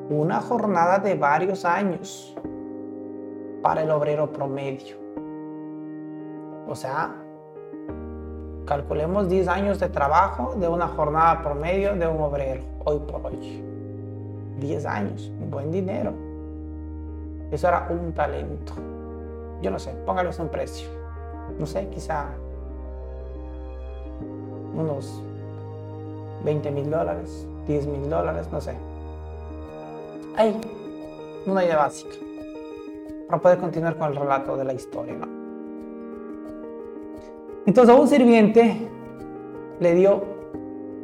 Una 0.09 0.41
jornada 0.41 0.97
de 0.97 1.13
varios 1.13 1.63
años 1.63 2.35
para 3.61 3.83
el 3.83 3.91
obrero 3.91 4.33
promedio. 4.33 4.95
O 6.67 6.73
sea, 6.73 7.15
calculemos 8.65 9.29
10 9.29 9.47
años 9.47 9.79
de 9.79 9.89
trabajo 9.89 10.55
de 10.55 10.67
una 10.67 10.87
jornada 10.87 11.43
promedio 11.43 11.95
de 11.95 12.07
un 12.07 12.19
obrero, 12.19 12.63
hoy 12.83 12.99
por 12.99 13.27
hoy. 13.27 13.70
10 14.61 14.85
años, 14.85 15.31
buen 15.49 15.71
dinero. 15.71 16.13
Eso 17.51 17.67
era 17.67 17.87
un 17.89 18.13
talento. 18.13 18.73
Yo 19.61 19.71
no 19.71 19.79
sé, 19.79 19.91
póngalo 20.05 20.29
en 20.37 20.47
precio. 20.49 20.87
No 21.59 21.65
sé, 21.65 21.87
quizá 21.89 22.27
unos 24.73 25.21
20 26.45 26.71
mil 26.71 26.89
dólares, 26.89 27.45
10 27.67 27.87
mil 27.87 28.09
dólares, 28.09 28.47
no 28.51 28.61
sé. 28.61 28.75
Ahí, 30.37 30.59
una 31.45 31.65
idea 31.65 31.77
básica. 31.77 32.15
Para 33.27 33.41
poder 33.41 33.57
continuar 33.57 33.97
con 33.97 34.11
el 34.11 34.15
relato 34.15 34.55
de 34.55 34.63
la 34.63 34.73
historia. 34.73 35.15
Entonces 37.65 37.95
a 37.95 37.99
un 37.99 38.07
sirviente 38.07 38.87
le 39.79 39.93
dio 39.93 40.23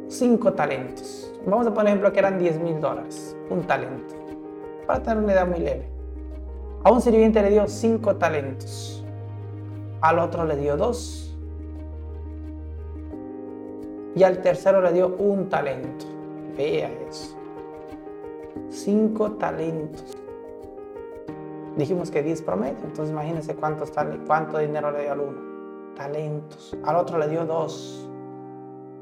cinco 0.08 0.52
talentos. 0.52 1.32
Vamos 1.46 1.66
a 1.66 1.74
poner 1.74 1.88
ejemplo 1.88 2.12
que 2.12 2.18
eran 2.18 2.38
10 2.38 2.60
mil 2.60 2.80
dólares 2.80 3.27
un 3.50 3.62
talento, 3.62 4.14
para 4.86 5.02
tener 5.02 5.22
una 5.22 5.32
idea 5.32 5.44
muy 5.44 5.58
leve. 5.58 5.88
A 6.84 6.92
un 6.92 7.00
sirviente 7.00 7.42
le 7.42 7.50
dio 7.50 7.66
cinco 7.66 8.16
talentos, 8.16 9.04
al 10.00 10.18
otro 10.18 10.44
le 10.44 10.56
dio 10.56 10.76
dos 10.76 11.28
y 14.18 14.24
al 14.24 14.40
tercero 14.40 14.80
le 14.80 14.92
dio 14.92 15.14
un 15.18 15.48
talento. 15.48 16.06
Vea 16.56 16.90
eso. 17.08 17.36
Cinco 18.68 19.32
talentos. 19.32 20.16
Dijimos 21.76 22.10
que 22.10 22.24
10 22.24 22.42
promedio, 22.42 22.78
entonces 22.82 23.12
imagínense 23.12 23.54
cuántos, 23.54 23.92
cuánto 24.26 24.58
dinero 24.58 24.90
le 24.90 25.02
dio 25.02 25.12
al 25.12 25.20
uno. 25.20 25.38
Talentos. 25.94 26.76
Al 26.84 26.96
otro 26.96 27.18
le 27.18 27.28
dio 27.28 27.44
dos. 27.44 28.10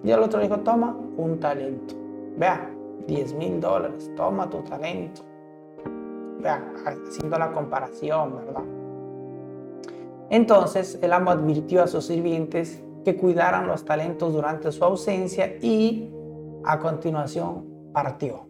Y 0.05 0.11
al 0.11 0.23
otro 0.23 0.39
le 0.39 0.49
dijo, 0.49 0.61
toma 0.61 0.95
un 1.17 1.41
talento. 1.41 1.95
Vea, 2.37 2.71
10 3.07 3.35
mil 3.35 3.61
dólares, 3.61 4.11
toma 4.17 4.49
tu 4.49 4.63
talento. 4.63 5.23
Haciendo 6.85 7.39
la 7.39 7.51
comparación, 7.51 8.37
¿verdad? 8.37 8.63
Entonces 10.31 10.99
el 11.03 11.13
amo 11.13 11.31
advirtió 11.31 11.83
a 11.83 11.87
sus 11.87 12.07
sirvientes 12.07 12.83
que 13.05 13.17
cuidaran 13.17 13.67
los 13.67 13.85
talentos 13.85 14.33
durante 14.33 14.73
su 14.73 14.85
ausencia 14.85 15.57
y 15.61 16.13
a 16.65 16.79
continuación 16.79 17.91
partió. 17.93 18.47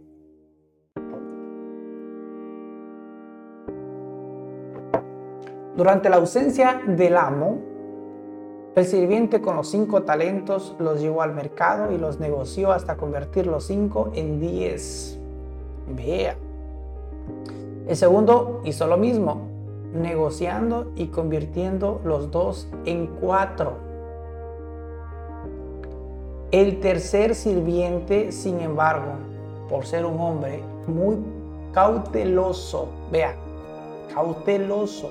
Durante 5.76 6.09
la 6.09 6.16
ausencia 6.16 6.80
del 6.87 7.18
amo, 7.18 7.76
el 8.77 8.85
sirviente 8.85 9.41
con 9.41 9.57
los 9.57 9.69
cinco 9.71 10.03
talentos 10.03 10.77
los 10.79 11.01
llevó 11.01 11.23
al 11.23 11.35
mercado 11.35 11.93
y 11.93 11.99
los 11.99 12.21
negoció 12.21 12.73
hasta 12.73 12.99
convertir 12.99 13.47
los 13.47 13.65
cinco 13.65 14.11
en 14.15 14.39
diez. 14.39 15.19
Vea. 15.89 16.37
El 17.89 17.97
segundo 17.97 18.61
hizo 18.65 18.87
lo 18.87 18.99
mismo, 18.99 19.49
negociando 19.95 20.93
y 20.95 21.07
convirtiendo 21.07 22.03
los 22.05 22.31
dos 22.31 22.69
en 22.85 23.07
cuatro. 23.07 23.79
El 26.51 26.79
tercer 26.81 27.35
sirviente, 27.35 28.31
sin 28.31 28.61
embargo, 28.61 29.12
por 29.71 29.87
ser 29.87 30.05
un 30.05 30.21
hombre 30.21 30.62
muy 30.87 31.17
cauteloso, 31.73 32.89
vea, 33.11 33.37
cauteloso, 34.12 35.11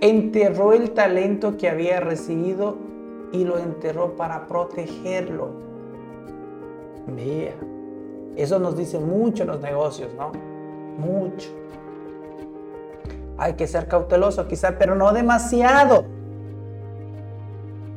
enterró 0.00 0.72
el 0.72 0.92
talento 0.92 1.56
que 1.56 1.68
había 1.68 2.00
recibido 2.00 2.76
y 3.32 3.44
lo 3.44 3.58
enterró 3.58 4.16
para 4.16 4.46
protegerlo. 4.46 5.50
Vea, 7.06 7.54
eso 8.36 8.58
nos 8.58 8.76
dice 8.76 8.98
mucho 8.98 9.42
en 9.42 9.48
los 9.48 9.60
negocios, 9.60 10.10
¿no? 10.16 10.32
Mucho. 10.98 11.48
Hay 13.36 13.54
que 13.54 13.66
ser 13.66 13.86
cauteloso 13.88 14.46
quizá, 14.48 14.78
pero 14.78 14.94
no 14.94 15.12
demasiado. 15.12 16.04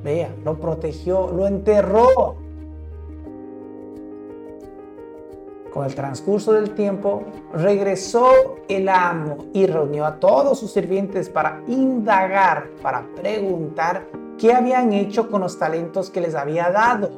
Vea, 0.03 0.33
lo 0.43 0.59
protegió, 0.59 1.31
lo 1.31 1.47
enterró. 1.47 2.35
Con 5.71 5.85
el 5.85 5.95
transcurso 5.95 6.51
del 6.51 6.71
tiempo, 6.75 7.23
regresó 7.53 8.57
el 8.67 8.89
amo 8.89 9.37
y 9.53 9.67
reunió 9.67 10.05
a 10.05 10.19
todos 10.19 10.59
sus 10.59 10.71
sirvientes 10.71 11.29
para 11.29 11.63
indagar, 11.67 12.69
para 12.81 13.07
preguntar 13.15 14.05
qué 14.37 14.53
habían 14.53 14.91
hecho 14.91 15.29
con 15.29 15.41
los 15.41 15.57
talentos 15.57 16.09
que 16.09 16.19
les 16.19 16.35
había 16.35 16.69
dado. 16.71 17.09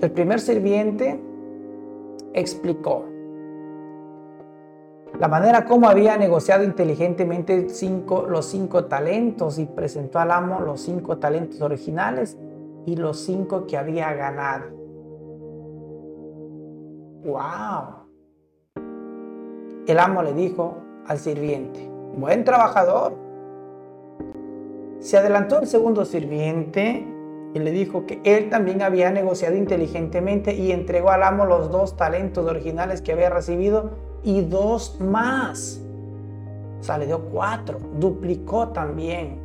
El 0.00 0.10
primer 0.10 0.40
sirviente 0.40 1.20
explicó 2.32 3.04
la 5.18 5.28
manera 5.28 5.64
como 5.64 5.88
había 5.88 6.16
negociado 6.16 6.64
inteligentemente 6.64 7.68
los 8.28 8.46
cinco 8.46 8.84
talentos 8.86 9.58
y 9.58 9.66
presentó 9.66 10.18
al 10.18 10.32
amo 10.32 10.60
los 10.60 10.80
cinco 10.80 11.18
talentos 11.18 11.60
originales 11.60 12.36
y 12.84 12.96
los 12.96 13.20
cinco 13.20 13.66
que 13.66 13.76
había 13.76 14.12
ganado. 14.14 14.83
¡Wow! 17.24 18.04
El 19.86 19.98
amo 19.98 20.22
le 20.22 20.34
dijo 20.34 20.76
al 21.06 21.18
sirviente, 21.18 21.90
buen 22.16 22.44
trabajador. 22.44 23.14
Se 24.98 25.16
adelantó 25.16 25.60
el 25.60 25.66
segundo 25.66 26.04
sirviente 26.04 27.06
y 27.54 27.58
le 27.58 27.70
dijo 27.70 28.04
que 28.04 28.20
él 28.24 28.50
también 28.50 28.82
había 28.82 29.10
negociado 29.10 29.56
inteligentemente 29.56 30.54
y 30.54 30.70
entregó 30.70 31.10
al 31.10 31.22
amo 31.22 31.46
los 31.46 31.70
dos 31.70 31.96
talentos 31.96 32.46
originales 32.46 33.00
que 33.00 33.12
había 33.12 33.30
recibido 33.30 33.92
y 34.22 34.42
dos 34.42 35.00
más. 35.00 35.80
O 36.80 36.82
sea, 36.82 36.98
le 36.98 37.06
dio 37.06 37.20
cuatro, 37.30 37.78
duplicó 37.98 38.68
también. 38.68 39.40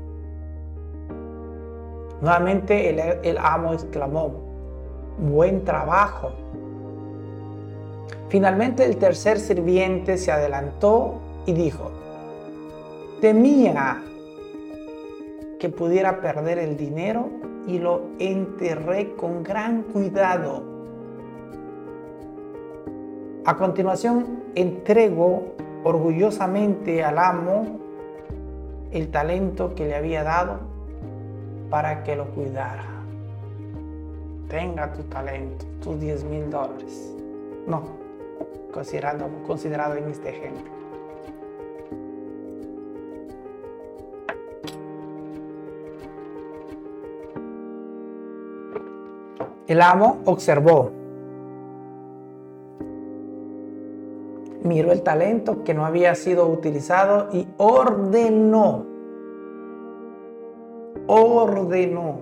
Nuevamente 2.20 2.90
el, 2.90 3.00
el 3.24 3.38
amo 3.38 3.72
exclamó, 3.72 4.32
buen 5.18 5.64
trabajo. 5.64 6.32
Finalmente 8.30 8.86
el 8.86 8.98
tercer 8.98 9.40
sirviente 9.40 10.18
se 10.18 10.32
adelantó 10.32 11.16
y 11.46 11.54
dijo, 11.54 11.92
temía 13.22 14.04
que 15.60 15.70
pudiera 15.70 16.22
perder 16.22 16.60
el 16.60 16.78
dinero 16.78 17.30
y 17.68 17.80
lo 17.80 18.02
enterré 18.20 19.16
con 19.16 19.44
gran 19.44 19.84
cuidado. 19.84 20.64
A 23.46 23.58
continuación, 23.58 24.44
entrego 24.56 25.56
orgullosamente 25.84 27.04
al 27.04 27.18
amo 27.18 27.80
el 28.92 29.10
talento 29.10 29.76
que 29.76 29.88
le 29.88 29.96
había 29.96 30.24
dado 30.24 30.60
para 31.70 32.04
que 32.04 32.16
lo 32.16 32.26
cuidara. 32.32 32.86
Tenga 34.50 34.92
tu 34.94 35.04
talento, 35.04 35.66
tus 35.82 36.00
10 36.00 36.24
mil 36.26 36.50
dólares. 36.50 37.14
No, 37.68 37.99
considerado, 38.72 39.30
considerado 39.46 39.96
en 39.96 40.10
este 40.10 40.30
ejemplo. 40.30 40.80
El 49.68 49.82
amo 49.84 50.18
observó, 50.26 50.90
miró 54.64 54.92
el 54.92 55.04
talento 55.04 55.64
que 55.64 55.76
no 55.76 55.86
había 55.86 56.16
sido 56.16 56.48
utilizado 56.48 57.28
y 57.32 57.48
ordenó, 57.58 58.88
ordenó, 61.06 62.22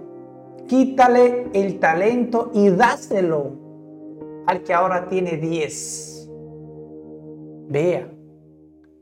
quítale 0.67 1.47
el 1.53 1.79
talento 1.79 2.51
y 2.53 2.69
dáselo 2.69 3.51
al 4.45 4.63
que 4.63 4.73
ahora 4.73 5.07
tiene 5.07 5.37
10. 5.37 6.16
Vea, 7.69 8.09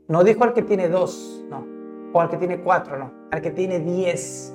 no 0.08 0.24
dijo 0.24 0.42
al 0.44 0.52
que 0.52 0.62
tiene 0.62 0.88
dos, 0.88 1.44
no, 1.48 1.64
o 2.12 2.20
al 2.20 2.28
que 2.28 2.36
tiene 2.36 2.60
cuatro, 2.60 2.98
no, 2.98 3.12
al 3.30 3.40
que 3.40 3.50
tiene 3.50 3.78
10. 3.80 4.54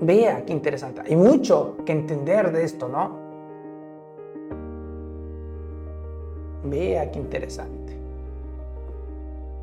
Vea 0.00 0.44
qué 0.46 0.52
interesante. 0.52 1.02
Hay 1.04 1.16
mucho 1.16 1.76
que 1.84 1.92
entender 1.92 2.52
de 2.52 2.64
esto, 2.64 2.88
¿no? 2.88 3.18
Vea 6.64 7.10
qué 7.10 7.18
interesante. 7.18 7.98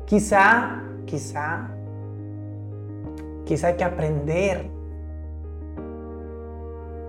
Quizá, 0.04 0.82
quizá, 1.06 1.70
quizá 3.44 3.68
hay 3.68 3.76
que 3.76 3.84
aprender. 3.84 4.70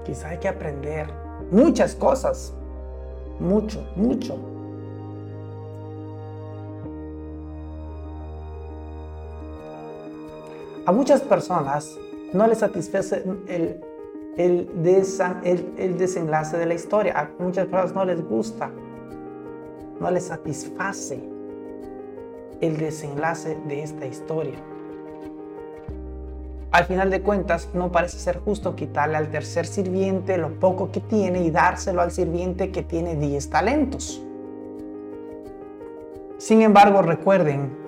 Quizá 0.06 0.30
hay 0.30 0.38
que 0.38 0.48
aprender 0.48 1.08
muchas 1.52 1.94
cosas. 1.94 2.56
Mucho, 3.40 3.86
mucho. 3.96 4.57
A 10.88 10.94
muchas 10.94 11.20
personas 11.20 12.00
no 12.32 12.48
les 12.48 12.60
satisface 12.60 13.22
el, 13.50 13.82
el, 14.38 15.98
desenlace 15.98 16.58
de 16.58 16.66
la 16.66 16.76
historia. 16.76 17.20
A 17.20 17.44
muchas 17.44 17.66
personas 17.66 17.94
no 17.94 18.06
les 18.06 18.26
gusta, 18.26 18.72
no 20.00 20.10
les 20.10 20.28
satisface 20.28 21.22
el 22.62 22.78
desenlace 22.78 23.58
de 23.68 23.84
esta 23.84 24.06
historia. 24.06 24.56
Al 26.72 26.86
final 26.86 27.10
de 27.10 27.22
cuentas, 27.22 27.68
no 27.74 27.92
parece 27.92 28.20
ser 28.20 28.40
justo 28.40 28.78
quitarle 28.78 29.18
al 29.18 29.30
tercer 29.30 29.66
sirviente 29.66 30.38
lo 30.38 30.58
poco 30.58 30.90
que 30.90 31.02
tiene 31.02 31.44
y 31.44 31.52
dárselo 31.52 32.02
al 32.02 32.12
sirviente 32.12 32.72
que 32.72 32.84
tiene 32.84 33.18
10 33.18 33.50
talentos. 33.50 34.24
Sin 36.38 36.62
embargo, 36.62 37.02
recuerden 37.02 37.87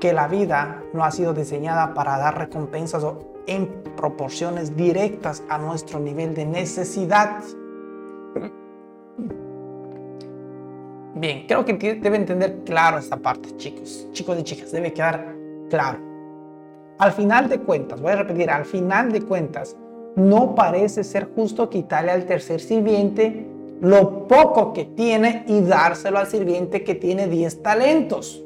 que 0.00 0.12
la 0.12 0.28
vida 0.28 0.82
no 0.92 1.04
ha 1.04 1.10
sido 1.10 1.34
diseñada 1.34 1.94
para 1.94 2.18
dar 2.18 2.38
recompensas 2.38 3.04
en 3.46 3.66
proporciones 3.96 4.76
directas 4.76 5.42
a 5.48 5.58
nuestro 5.58 5.98
nivel 5.98 6.34
de 6.34 6.44
necesidad. 6.44 7.42
Bien, 11.14 11.46
creo 11.48 11.64
que 11.64 11.74
debe 11.74 12.16
entender 12.16 12.62
claro 12.64 12.98
esta 12.98 13.16
parte, 13.16 13.56
chicos. 13.56 14.06
Chicos 14.12 14.38
y 14.38 14.44
chicas, 14.44 14.70
debe 14.70 14.92
quedar 14.92 15.34
claro. 15.68 15.98
Al 16.98 17.12
final 17.12 17.48
de 17.48 17.60
cuentas, 17.60 18.00
voy 18.00 18.12
a 18.12 18.16
repetir, 18.16 18.50
al 18.50 18.64
final 18.64 19.10
de 19.10 19.22
cuentas, 19.22 19.76
no 20.16 20.54
parece 20.54 21.04
ser 21.04 21.30
justo 21.34 21.70
quitarle 21.70 22.10
al 22.10 22.26
tercer 22.26 22.60
sirviente 22.60 23.46
lo 23.80 24.26
poco 24.26 24.72
que 24.72 24.84
tiene 24.84 25.44
y 25.46 25.60
dárselo 25.60 26.18
al 26.18 26.26
sirviente 26.26 26.82
que 26.82 26.96
tiene 26.96 27.28
10 27.28 27.62
talentos. 27.62 28.44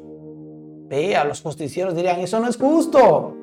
Vea, 0.93 1.23
los 1.23 1.41
justicieros 1.41 1.95
dirían, 1.95 2.19
eso 2.19 2.39
no 2.39 2.47
es 2.47 2.55
justo. 2.55 3.33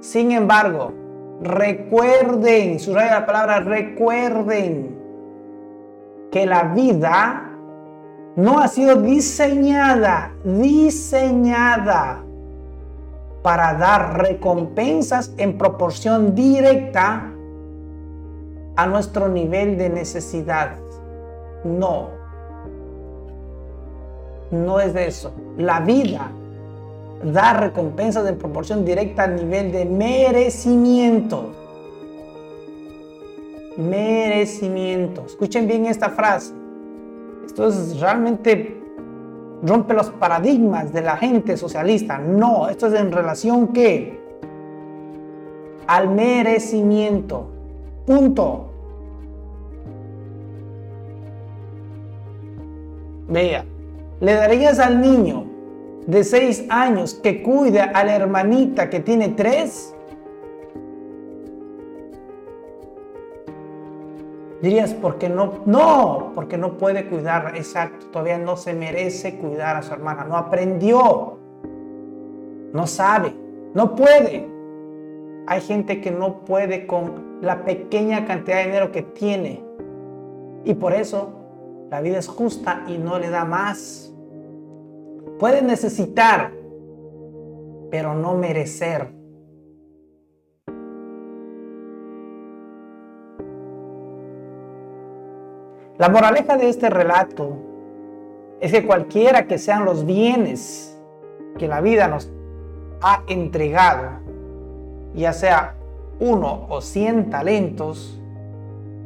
Sin 0.00 0.32
embargo, 0.32 0.94
recuerden, 1.42 2.80
subraya 2.80 3.20
la 3.20 3.26
palabra 3.26 3.60
recuerden, 3.60 4.98
que 6.32 6.46
la 6.46 6.62
vida 6.74 7.52
no 8.36 8.60
ha 8.60 8.68
sido 8.68 8.96
diseñada, 8.96 10.32
diseñada 10.42 12.22
para 13.42 13.74
dar 13.74 14.16
recompensas 14.22 15.34
en 15.36 15.58
proporción 15.58 16.34
directa 16.34 17.30
a 18.74 18.86
nuestro 18.86 19.28
nivel 19.28 19.76
de 19.76 19.90
necesidad. 19.90 20.76
No, 21.62 22.08
no 24.50 24.80
es 24.80 24.94
de 24.94 25.08
eso. 25.08 25.30
La 25.58 25.80
vida 25.80 26.30
dar 27.22 27.60
recompensas 27.60 28.28
en 28.28 28.38
proporción 28.38 28.84
directa 28.84 29.24
a 29.24 29.26
nivel 29.26 29.72
de 29.72 29.84
merecimiento. 29.84 31.52
Merecimiento. 33.76 35.24
Escuchen 35.26 35.66
bien 35.66 35.86
esta 35.86 36.10
frase. 36.10 36.54
Esto 37.46 37.68
es 37.68 38.00
realmente 38.00 38.76
rompe 39.62 39.94
los 39.94 40.10
paradigmas 40.10 40.92
de 40.92 41.02
la 41.02 41.16
gente 41.16 41.56
socialista. 41.56 42.18
No, 42.18 42.68
esto 42.68 42.86
es 42.86 42.94
en 42.94 43.12
relación 43.12 43.68
que 43.68 44.20
al 45.86 46.08
merecimiento. 46.08 47.48
Punto. 48.06 48.66
Vea, 53.28 53.64
le 54.20 54.34
darías 54.34 54.78
al 54.78 55.00
niño 55.00 55.47
de 56.06 56.24
seis 56.24 56.64
años 56.68 57.14
que 57.14 57.42
cuida 57.42 57.84
a 57.84 58.04
la 58.04 58.16
hermanita 58.16 58.88
que 58.88 59.00
tiene 59.00 59.28
tres? 59.30 59.94
Dirías, 64.62 64.92
porque 64.94 65.28
no? 65.28 65.62
No, 65.66 66.32
porque 66.34 66.58
no 66.58 66.78
puede 66.78 67.06
cuidar, 67.06 67.56
exacto, 67.56 68.06
todavía 68.06 68.38
no 68.38 68.56
se 68.56 68.74
merece 68.74 69.36
cuidar 69.36 69.76
a 69.76 69.82
su 69.82 69.92
hermana, 69.92 70.24
no 70.24 70.36
aprendió, 70.36 71.38
no 72.72 72.86
sabe. 72.86 73.48
No 73.74 73.94
puede. 73.94 74.48
Hay 75.46 75.60
gente 75.60 76.00
que 76.00 76.10
no 76.10 76.40
puede 76.44 76.86
con 76.86 77.38
la 77.40 77.64
pequeña 77.64 78.26
cantidad 78.26 78.58
de 78.58 78.64
dinero 78.64 78.92
que 78.92 79.02
tiene. 79.02 79.62
Y 80.64 80.74
por 80.74 80.92
eso 80.92 81.30
la 81.90 82.00
vida 82.00 82.18
es 82.18 82.28
justa 82.28 82.84
y 82.86 82.98
no 82.98 83.18
le 83.18 83.30
da 83.30 83.44
más. 83.44 84.07
Puede 85.38 85.62
necesitar, 85.62 86.52
pero 87.90 88.14
no 88.14 88.34
merecer. 88.34 89.08
La 95.96 96.08
moraleja 96.08 96.56
de 96.56 96.68
este 96.68 96.90
relato 96.90 97.56
es 98.60 98.72
que 98.72 98.84
cualquiera 98.84 99.46
que 99.46 99.58
sean 99.58 99.84
los 99.84 100.04
bienes 100.04 101.00
que 101.56 101.68
la 101.68 101.80
vida 101.80 102.08
nos 102.08 102.32
ha 103.00 103.22
entregado, 103.28 104.20
ya 105.14 105.32
sea 105.32 105.76
uno 106.18 106.66
o 106.68 106.80
cien 106.80 107.30
talentos, 107.30 108.20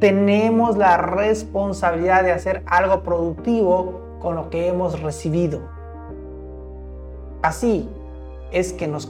tenemos 0.00 0.78
la 0.78 0.96
responsabilidad 0.96 2.24
de 2.24 2.32
hacer 2.32 2.62
algo 2.66 3.02
productivo 3.02 4.00
con 4.18 4.34
lo 4.34 4.48
que 4.48 4.68
hemos 4.68 5.00
recibido. 5.00 5.81
Así 7.42 7.88
es 8.52 8.72
que 8.72 8.86
nos 8.86 9.08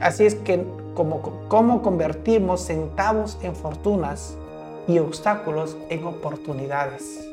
así 0.00 0.24
es 0.24 0.36
que 0.36 0.64
como, 0.94 1.82
convertimos 1.82 2.62
centavos 2.62 3.38
en 3.42 3.54
fortunas 3.54 4.36
y 4.86 4.98
obstáculos 4.98 5.76
en 5.90 6.04
oportunidades. 6.04 7.24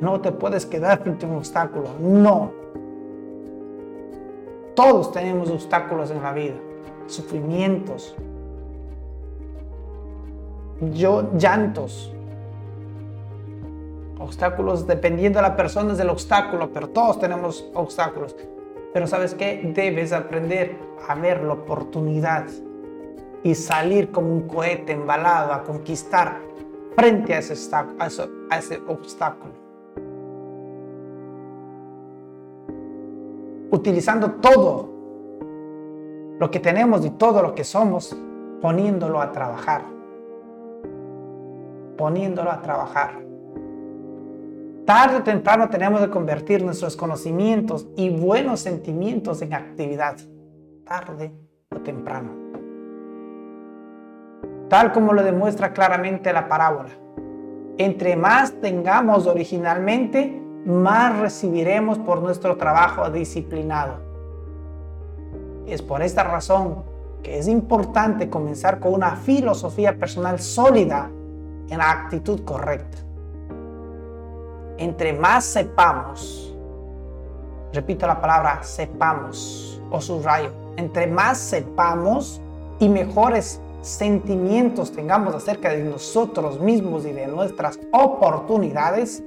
No 0.00 0.20
te 0.20 0.32
puedes 0.32 0.64
quedar 0.64 1.02
frente 1.02 1.26
a 1.26 1.28
un 1.28 1.36
obstáculo, 1.36 1.88
no. 2.00 2.52
Todos 4.74 5.12
tenemos 5.12 5.50
obstáculos 5.50 6.10
en 6.10 6.22
la 6.22 6.32
vida, 6.32 6.54
sufrimientos, 7.06 8.14
yo, 10.94 11.30
llantos, 11.36 12.14
obstáculos, 14.20 14.86
dependiendo 14.86 15.38
de 15.38 15.42
la 15.42 15.56
persona 15.56 15.92
es 15.92 15.98
el 15.98 16.10
obstáculo, 16.10 16.70
pero 16.72 16.90
todos 16.90 17.18
tenemos 17.18 17.68
obstáculos. 17.74 18.36
Pero 18.92 19.06
sabes 19.06 19.34
qué? 19.34 19.72
Debes 19.74 20.12
aprender 20.12 20.76
a 21.08 21.14
ver 21.14 21.42
la 21.42 21.54
oportunidad 21.54 22.44
y 23.42 23.54
salir 23.54 24.10
como 24.10 24.28
un 24.28 24.46
cohete 24.46 24.92
embalado 24.92 25.52
a 25.52 25.62
conquistar 25.62 26.38
frente 26.94 27.34
a 27.34 27.38
ese, 27.38 27.74
a 27.74 28.92
obstáculo. 28.92 29.54
Utilizando 33.70 34.32
todo 34.32 34.90
lo 36.38 36.50
que 36.50 36.60
tenemos 36.60 37.04
y 37.06 37.10
todo 37.10 37.42
lo 37.42 37.54
que 37.54 37.64
somos, 37.64 38.16
poniéndolo 38.60 39.20
a 39.20 39.30
trabajar. 39.30 39.84
Poniéndolo 41.96 42.50
a 42.50 42.60
trabajar. 42.60 43.29
Tarde 44.90 45.18
o 45.18 45.22
temprano 45.22 45.68
tenemos 45.68 46.00
que 46.00 46.10
convertir 46.10 46.64
nuestros 46.64 46.96
conocimientos 46.96 47.86
y 47.94 48.10
buenos 48.10 48.58
sentimientos 48.58 49.40
en 49.40 49.54
actividad. 49.54 50.16
Tarde 50.84 51.32
o 51.72 51.78
temprano. 51.78 52.32
Tal 54.68 54.90
como 54.90 55.12
lo 55.12 55.22
demuestra 55.22 55.72
claramente 55.72 56.32
la 56.32 56.48
parábola. 56.48 56.90
Entre 57.78 58.16
más 58.16 58.60
tengamos 58.60 59.28
originalmente, 59.28 60.42
más 60.66 61.20
recibiremos 61.20 61.96
por 62.00 62.20
nuestro 62.20 62.56
trabajo 62.56 63.08
disciplinado. 63.10 64.00
Es 65.68 65.82
por 65.82 66.02
esta 66.02 66.24
razón 66.24 66.82
que 67.22 67.38
es 67.38 67.46
importante 67.46 68.28
comenzar 68.28 68.80
con 68.80 68.94
una 68.94 69.14
filosofía 69.14 69.96
personal 69.96 70.40
sólida 70.40 71.08
en 71.68 71.78
la 71.78 71.92
actitud 71.92 72.44
correcta 72.44 72.98
entre 74.80 75.12
más 75.12 75.44
sepamos, 75.44 76.56
repito 77.72 78.06
la 78.06 78.20
palabra 78.20 78.62
sepamos 78.62 79.80
o 79.90 80.00
subrayo, 80.00 80.50
entre 80.76 81.06
más 81.06 81.36
sepamos 81.36 82.40
y 82.78 82.88
mejores 82.88 83.60
sentimientos 83.82 84.90
tengamos 84.90 85.34
acerca 85.34 85.68
de 85.68 85.84
nosotros 85.84 86.60
mismos 86.60 87.04
y 87.04 87.12
de 87.12 87.26
nuestras 87.26 87.78
oportunidades, 87.92 89.22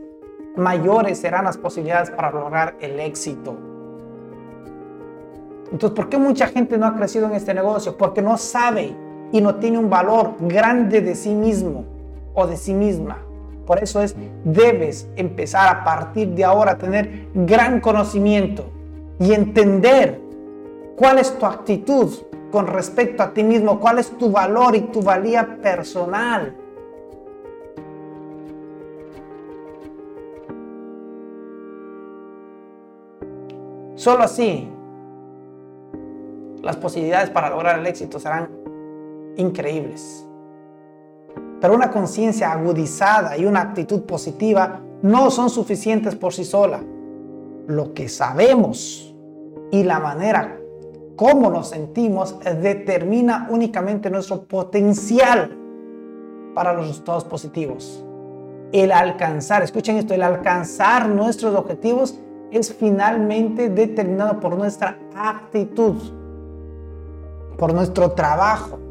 mayores 0.56 1.20
serán 1.20 1.46
las 1.46 1.58
posibilidades 1.58 2.10
para 2.10 2.32
lograr 2.32 2.76
el 2.80 3.00
éxito. 3.00 3.56
Entonces, 5.72 5.96
¿por 5.96 6.10
qué 6.10 6.18
mucha 6.18 6.48
gente 6.48 6.78
no 6.80 6.88
ha 6.88 6.96
crecido 6.96 7.28
en 7.28 7.34
este 7.34 7.54
negocio? 7.54 7.96
Porque 7.96 8.24
no 8.24 8.38
sabe 8.38 8.96
y 9.32 9.40
no 9.40 9.56
tiene 9.56 9.78
un 9.78 9.90
valor 9.90 10.34
grande 10.40 11.02
de 11.02 11.14
sí 11.14 11.34
mismo 11.34 11.86
o 12.34 12.48
de 12.48 12.58
sí 12.58 12.74
misma. 12.74 13.18
Por 13.66 13.82
eso 13.82 14.02
es, 14.02 14.16
debes 14.44 15.10
empezar 15.16 15.76
a 15.76 15.84
partir 15.84 16.30
de 16.30 16.44
ahora 16.44 16.74
a 16.74 16.78
tener 16.78 17.28
gran 17.34 17.80
conocimiento 17.80 18.66
y 19.20 19.34
entender 19.34 20.20
cuál 20.98 21.20
es 21.20 21.38
tu 21.38 21.46
actitud 21.46 22.12
con 22.52 22.68
respecto 22.68 23.24
a 23.24 23.34
ti 23.34 23.44
mismo, 23.44 23.80
cuál 23.80 24.00
es 24.00 24.12
tu 24.18 24.32
valor 24.32 24.76
y 24.76 24.82
tu 24.82 25.02
valía 25.02 25.58
personal. 25.62 26.56
Solo 33.96 34.24
así 34.24 34.70
las 36.62 36.78
posibilidades 36.78 37.30
para 37.30 37.50
lograr 37.50 37.80
el 37.80 37.86
éxito 37.86 38.20
serán 38.20 38.50
increíbles. 39.38 40.28
Pero 41.64 41.76
una 41.76 41.92
conciencia 41.92 42.52
agudizada 42.52 43.38
y 43.38 43.46
una 43.46 43.62
actitud 43.62 44.02
positiva 44.02 44.82
no 45.02 45.32
son 45.32 45.50
suficientes 45.50 46.14
por 46.14 46.34
sí 46.34 46.44
sola. 46.44 46.84
Lo 47.68 47.94
que 47.94 48.10
sabemos 48.10 49.16
y 49.72 49.84
la 49.86 49.98
manera 50.02 50.60
como 51.16 51.50
nos 51.50 51.70
sentimos 51.70 52.38
determina 52.62 53.48
únicamente 53.50 54.10
nuestro 54.10 54.44
potencial 54.44 55.58
para 56.54 56.74
los 56.74 56.90
resultados 56.90 57.24
positivos. 57.24 58.04
El 58.74 58.92
alcanzar, 58.92 59.64
escuchen 59.64 59.96
esto, 59.96 60.14
el 60.14 60.24
alcanzar 60.24 61.08
nuestros 61.08 61.56
objetivos 61.56 62.20
es 62.52 62.74
finalmente 62.74 63.70
determinado 63.70 64.42
por 64.42 64.58
nuestra 64.58 65.00
actitud, 65.16 65.96
por 67.58 67.74
nuestro 67.74 68.12
trabajo, 68.12 68.83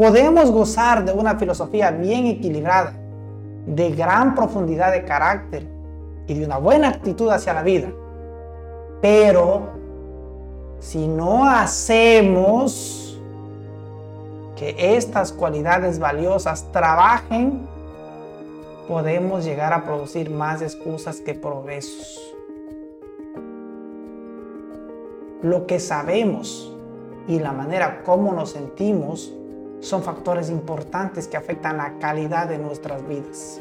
podemos 0.00 0.50
gozar 0.50 1.04
de 1.04 1.12
una 1.12 1.38
filosofía 1.38 1.90
bien 1.90 2.24
equilibrada, 2.24 2.94
de 3.66 3.90
gran 3.90 4.34
profundidad 4.34 4.92
de 4.92 5.04
carácter 5.04 5.68
y 6.26 6.38
de 6.38 6.46
una 6.46 6.56
buena 6.56 6.88
actitud 6.88 7.28
hacia 7.28 7.52
la 7.52 7.62
vida. 7.62 7.88
Pero 9.02 9.74
si 10.78 11.06
no 11.06 11.46
hacemos 11.46 13.20
que 14.56 14.74
estas 14.96 15.32
cualidades 15.32 15.98
valiosas 15.98 16.72
trabajen, 16.72 17.68
podemos 18.88 19.44
llegar 19.44 19.74
a 19.74 19.84
producir 19.84 20.30
más 20.30 20.62
excusas 20.62 21.20
que 21.20 21.34
progresos. 21.34 22.18
Lo 25.42 25.66
que 25.66 25.78
sabemos 25.78 26.74
y 27.28 27.38
la 27.38 27.52
manera 27.52 28.02
como 28.02 28.32
nos 28.32 28.52
sentimos 28.52 29.34
son 29.80 30.02
factores 30.02 30.50
importantes 30.50 31.26
que 31.26 31.36
afectan 31.36 31.78
la 31.78 31.98
calidad 31.98 32.48
de 32.48 32.58
nuestras 32.58 33.06
vidas. 33.08 33.60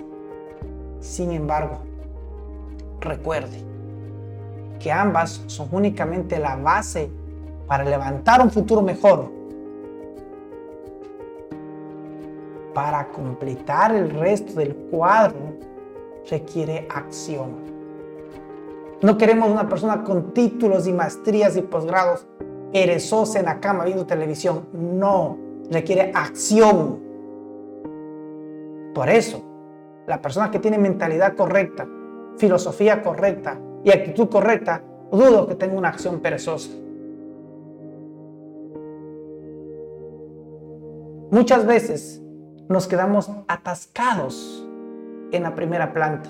Sin 0.99 1.31
embargo, 1.31 1.79
recuerde 2.99 3.63
que 4.79 4.91
ambas 4.91 5.41
son 5.47 5.69
únicamente 5.71 6.37
la 6.39 6.55
base 6.57 7.09
para 7.67 7.83
levantar 7.83 8.41
un 8.41 8.51
futuro 8.51 8.81
mejor. 8.81 9.31
Para 12.73 13.07
completar 13.09 13.95
el 13.95 14.09
resto 14.09 14.53
del 14.53 14.75
cuadro 14.75 15.53
requiere 16.29 16.87
acción. 16.93 17.69
No 19.01 19.17
queremos 19.17 19.49
una 19.49 19.67
persona 19.67 20.03
con 20.03 20.33
títulos 20.33 20.85
y 20.85 20.91
maestrías 20.91 21.55
y 21.55 21.61
posgrados 21.61 22.25
perezosa 22.73 23.39
en 23.39 23.45
la 23.45 23.59
cama 23.59 23.85
viendo 23.85 24.05
televisión. 24.05 24.67
No 24.73 25.48
requiere 25.71 26.11
acción. 26.13 26.99
Por 28.93 29.09
eso, 29.09 29.43
la 30.07 30.21
persona 30.21 30.51
que 30.51 30.59
tiene 30.59 30.77
mentalidad 30.77 31.35
correcta, 31.35 31.87
filosofía 32.37 33.01
correcta 33.01 33.59
y 33.83 33.91
actitud 33.91 34.29
correcta, 34.29 34.83
dudo 35.11 35.47
que 35.47 35.55
tenga 35.55 35.77
una 35.77 35.89
acción 35.89 36.19
perezosa. 36.19 36.71
Muchas 41.31 41.65
veces 41.65 42.23
nos 42.67 42.87
quedamos 42.87 43.31
atascados 43.47 44.67
en 45.31 45.43
la 45.43 45.53
primera 45.53 45.93
planta. 45.93 46.29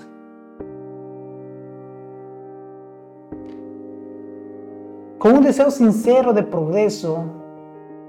Con 5.18 5.36
un 5.36 5.42
deseo 5.42 5.70
sincero 5.70 6.32
de 6.32 6.42
progreso, 6.42 7.39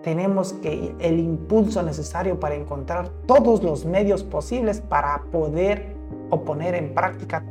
tenemos 0.03 0.53
que 0.53 0.95
el 0.99 1.19
impulso 1.19 1.83
necesario 1.83 2.39
para 2.39 2.55
encontrar 2.55 3.09
todos 3.27 3.61
los 3.63 3.85
medios 3.85 4.23
posibles 4.23 4.81
para 4.81 5.23
poder 5.31 5.95
o 6.29 6.41
poner 6.41 6.75
en 6.75 6.93
práctica 6.93 7.43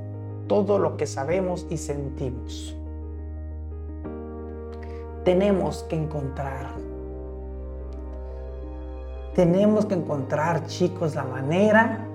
todo 0.49 0.79
lo 0.79 0.97
que 0.97 1.07
sabemos 1.07 1.67
y 1.71 1.77
sentimos. 1.77 2.77
Tenemos 5.25 5.85
que 5.85 5.97
encontrar, 5.97 6.75
tenemos 9.35 9.87
que 9.87 9.95
encontrar, 9.95 10.67
chicos, 10.67 11.15
la 11.15 11.25
manera 11.25 12.07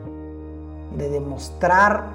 de 0.97 1.09
demostrar 1.09 2.07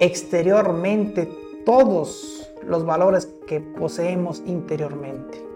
exteriormente 0.00 1.30
todos 1.64 2.50
los 2.66 2.84
valores 2.84 3.26
que 3.46 3.60
poseemos 3.60 4.42
interiormente. 4.44 5.47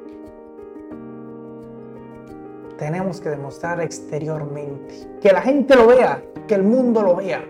Tenemos 2.83 3.21
que 3.21 3.31
demostrar 3.31 3.81
exteriormente, 3.81 5.09
que 5.21 5.33
la 5.33 5.41
gente 5.41 5.77
lo 5.77 5.87
vea, 5.87 6.21
que 6.49 6.57
el 6.57 6.65
mundo 6.65 7.01
lo 7.01 7.15
vea. 7.15 7.41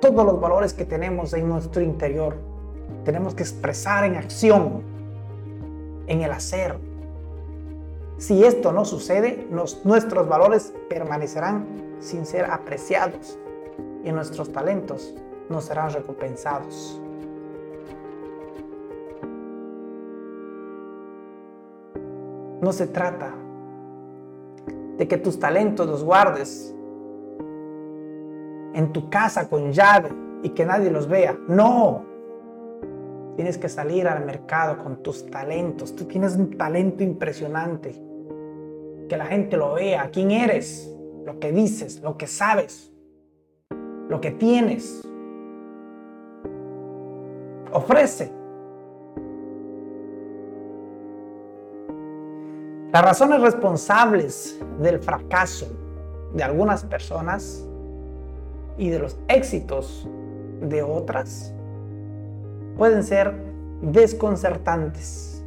Todos 0.00 0.24
los 0.24 0.40
valores 0.40 0.72
que 0.72 0.86
tenemos 0.86 1.34
en 1.34 1.46
nuestro 1.46 1.82
interior, 1.82 2.38
tenemos 3.04 3.34
que 3.34 3.42
expresar 3.42 4.04
en 4.04 4.16
acción, 4.16 4.82
en 6.06 6.22
el 6.22 6.32
hacer. 6.32 6.78
Si 8.16 8.42
esto 8.42 8.72
no 8.72 8.86
sucede, 8.86 9.46
nuestros 9.84 10.26
valores 10.26 10.72
permanecerán 10.88 11.66
sin 12.00 12.24
ser 12.24 12.46
apreciados 12.46 13.38
y 14.04 14.10
nuestros 14.10 14.50
talentos 14.50 15.14
no 15.50 15.60
serán 15.60 15.92
recompensados. 15.92 16.98
No 22.62 22.72
se 22.72 22.86
trata 22.86 23.34
de 24.98 25.08
que 25.08 25.16
tus 25.16 25.38
talentos 25.38 25.86
los 25.88 26.04
guardes 26.04 26.74
en 28.74 28.92
tu 28.92 29.08
casa 29.10 29.48
con 29.48 29.72
llave 29.72 30.10
y 30.42 30.50
que 30.50 30.64
nadie 30.64 30.90
los 30.90 31.08
vea. 31.08 31.38
No. 31.48 32.04
Tienes 33.36 33.56
que 33.58 33.68
salir 33.68 34.06
al 34.08 34.24
mercado 34.24 34.82
con 34.82 35.02
tus 35.02 35.26
talentos. 35.30 35.94
Tú 35.96 36.04
tienes 36.04 36.36
un 36.36 36.56
talento 36.56 37.02
impresionante. 37.02 37.92
Que 39.08 39.16
la 39.16 39.26
gente 39.26 39.56
lo 39.56 39.74
vea. 39.74 40.10
¿Quién 40.12 40.30
eres? 40.30 40.94
Lo 41.24 41.38
que 41.38 41.52
dices, 41.52 42.00
lo 42.02 42.16
que 42.16 42.26
sabes, 42.26 42.92
lo 44.08 44.20
que 44.20 44.32
tienes. 44.32 45.06
Ofrece. 47.72 48.41
Las 52.92 53.02
razones 53.02 53.40
responsables 53.40 54.58
del 54.78 54.98
fracaso 54.98 55.66
de 56.34 56.42
algunas 56.42 56.84
personas 56.84 57.64
y 58.76 58.90
de 58.90 58.98
los 58.98 59.16
éxitos 59.28 60.08
de 60.60 60.82
otras 60.82 61.52
pueden 62.76 63.02
ser 63.02 63.34
desconcertantes. 63.80 65.42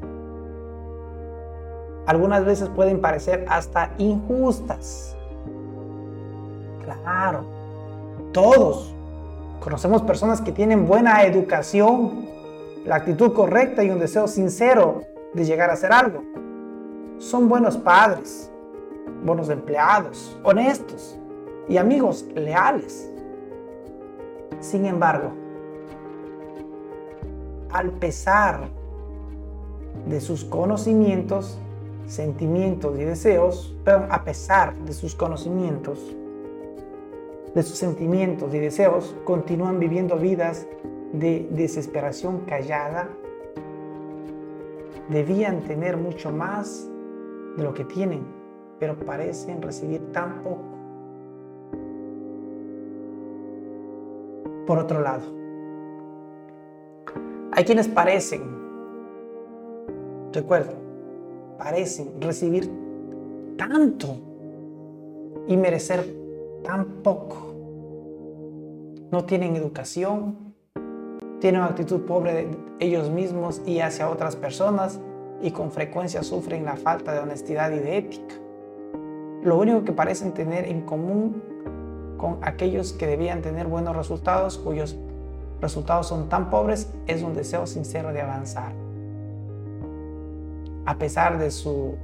Algunas 2.08 2.46
veces 2.46 2.70
pueden 2.70 3.02
parecer 3.02 3.46
hasta 3.48 3.92
injustas. 3.98 5.16
Claro, 6.84 7.46
todos 8.32 8.96
Conocemos 9.66 10.04
personas 10.04 10.42
que 10.42 10.52
tienen 10.52 10.86
buena 10.86 11.24
educación, 11.24 12.28
la 12.86 12.98
actitud 12.98 13.34
correcta 13.34 13.84
y 13.84 13.90
un 13.90 13.98
deseo 13.98 14.28
sincero 14.28 15.02
de 15.34 15.44
llegar 15.44 15.72
a 15.72 15.74
hacer 15.74 15.92
algo. 15.92 16.22
Son 17.18 17.48
buenos 17.48 17.78
padres, 17.78 18.52
buenos 19.24 19.50
empleados, 19.50 20.38
honestos 20.44 21.18
y 21.70 21.78
amigos 21.78 22.26
leales. 22.36 23.10
Sin 24.60 24.86
embargo, 24.86 25.32
al 27.72 27.92
pesar 27.92 28.70
de 30.08 30.20
sus 30.20 30.44
conocimientos, 30.44 31.58
sentimientos 32.06 33.00
y 33.00 33.06
deseos, 33.06 33.76
pero 33.86 34.08
a 34.10 34.24
pesar 34.24 34.76
de 34.80 34.94
sus 34.94 35.16
conocimientos, 35.16 36.16
de 37.54 37.64
sus 37.64 37.78
sentimientos 37.78 38.54
y 38.54 38.60
deseos, 38.60 39.16
continúan 39.24 39.80
viviendo 39.80 40.18
vidas 40.18 40.68
de 41.14 41.48
desesperación 41.50 42.42
callada. 42.42 43.08
Debían 45.10 45.62
tener 45.62 45.96
mucho 45.96 46.32
más 46.32 46.90
de 47.56 47.64
lo 47.64 47.74
que 47.74 47.86
tienen, 47.86 48.26
pero 48.80 48.98
parecen 48.98 49.62
recibir 49.62 50.12
tan 50.12 50.42
poco. 50.42 50.64
Por 54.66 54.80
otro 54.80 55.02
lado, 55.02 55.24
hay 57.52 57.64
quienes 57.64 57.88
parecen, 57.88 58.42
recuerdo, 60.34 60.74
parecen 61.58 62.20
recibir 62.20 62.70
tanto 63.58 64.18
y 65.48 65.56
merecer 65.56 66.06
tan 66.64 66.86
poco. 67.04 67.54
No 69.12 69.24
tienen 69.26 69.56
educación, 69.56 70.56
tienen 71.40 71.62
una 71.62 71.70
actitud 71.70 72.02
pobre 72.02 72.34
de 72.34 72.58
ellos 72.80 73.10
mismos 73.10 73.62
y 73.66 73.80
hacia 73.80 74.10
otras 74.10 74.36
personas 74.36 75.00
y 75.42 75.52
con 75.52 75.72
frecuencia 75.72 76.24
sufren 76.24 76.66
la 76.66 76.76
falta 76.76 77.14
de 77.14 77.20
honestidad 77.20 77.72
y 77.72 77.80
de 77.80 77.98
ética. 77.98 78.36
Lo 79.44 79.58
único 79.58 79.84
que 79.84 79.92
parecen 79.92 80.34
tener 80.34 80.66
en 80.68 80.82
común 80.82 81.42
con 82.18 82.40
aquellos 82.42 82.94
que 82.94 83.08
debían 83.08 83.42
tener 83.42 83.68
buenos 83.68 83.96
resultados, 83.96 84.58
cuyos 84.58 84.96
resultados 85.62 86.08
son 86.08 86.30
tan 86.30 86.50
pobres, 86.50 86.92
es 87.08 87.22
un 87.22 87.36
deseo 87.36 87.68
sincero 87.68 88.12
de 88.12 88.22
avanzar. 88.22 88.74
A 90.86 90.98
pesar 90.98 91.38
de 91.38 91.52
su 91.52 91.96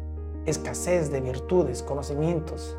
escasez 0.45 1.11
de 1.11 1.21
virtudes, 1.21 1.83
conocimientos 1.83 2.75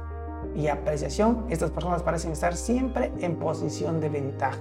y 0.56 0.68
apreciación, 0.68 1.46
estas 1.48 1.70
personas 1.70 2.02
parecen 2.02 2.32
estar 2.32 2.56
siempre 2.56 3.12
en 3.20 3.36
posición 3.36 4.00
de 4.00 4.08
ventaja, 4.08 4.58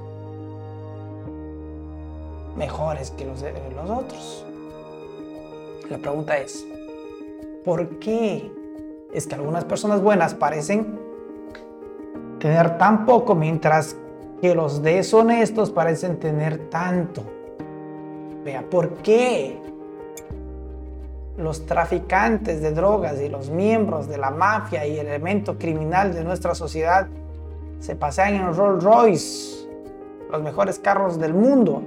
mejores 2.56 3.12
que 3.12 3.26
los, 3.26 3.42
los 3.76 3.90
otros. 3.90 4.46
La 5.92 5.98
pregunta 5.98 6.38
es, 6.38 6.66
¿por 7.66 8.00
qué 8.00 8.50
es 9.14 9.28
que 9.28 9.36
algunas 9.36 9.66
personas 9.66 10.02
buenas 10.02 10.34
parecen 10.34 10.98
tener 12.40 12.78
tan 12.78 13.06
poco 13.06 13.36
mientras 13.36 13.98
que 14.40 14.56
los 14.56 14.82
deshonestos 14.82 15.70
parecen 15.70 16.18
tener 16.18 16.70
tanto? 16.70 17.24
Vea, 18.46 18.64
¿por 18.70 18.94
qué 19.00 19.60
los 21.38 21.66
traficantes 21.66 22.62
de 22.62 22.72
drogas 22.72 23.20
y 23.20 23.28
los 23.28 23.50
miembros 23.50 24.08
de 24.08 24.18
la 24.18 24.32
mafia 24.32 24.88
y 24.88 24.98
el 24.98 25.08
elemento 25.08 25.58
criminal 25.58 26.14
de 26.14 26.24
nuestra 26.24 26.56
sociedad 26.56 27.10
se 27.82 27.98
pasean 27.98 28.36
en 28.36 28.56
Rolls 28.56 28.82
Royce, 28.82 29.68
los 30.32 30.42
mejores 30.42 30.80
carros 30.80 31.20
del 31.20 31.34
mundo, 31.34 31.84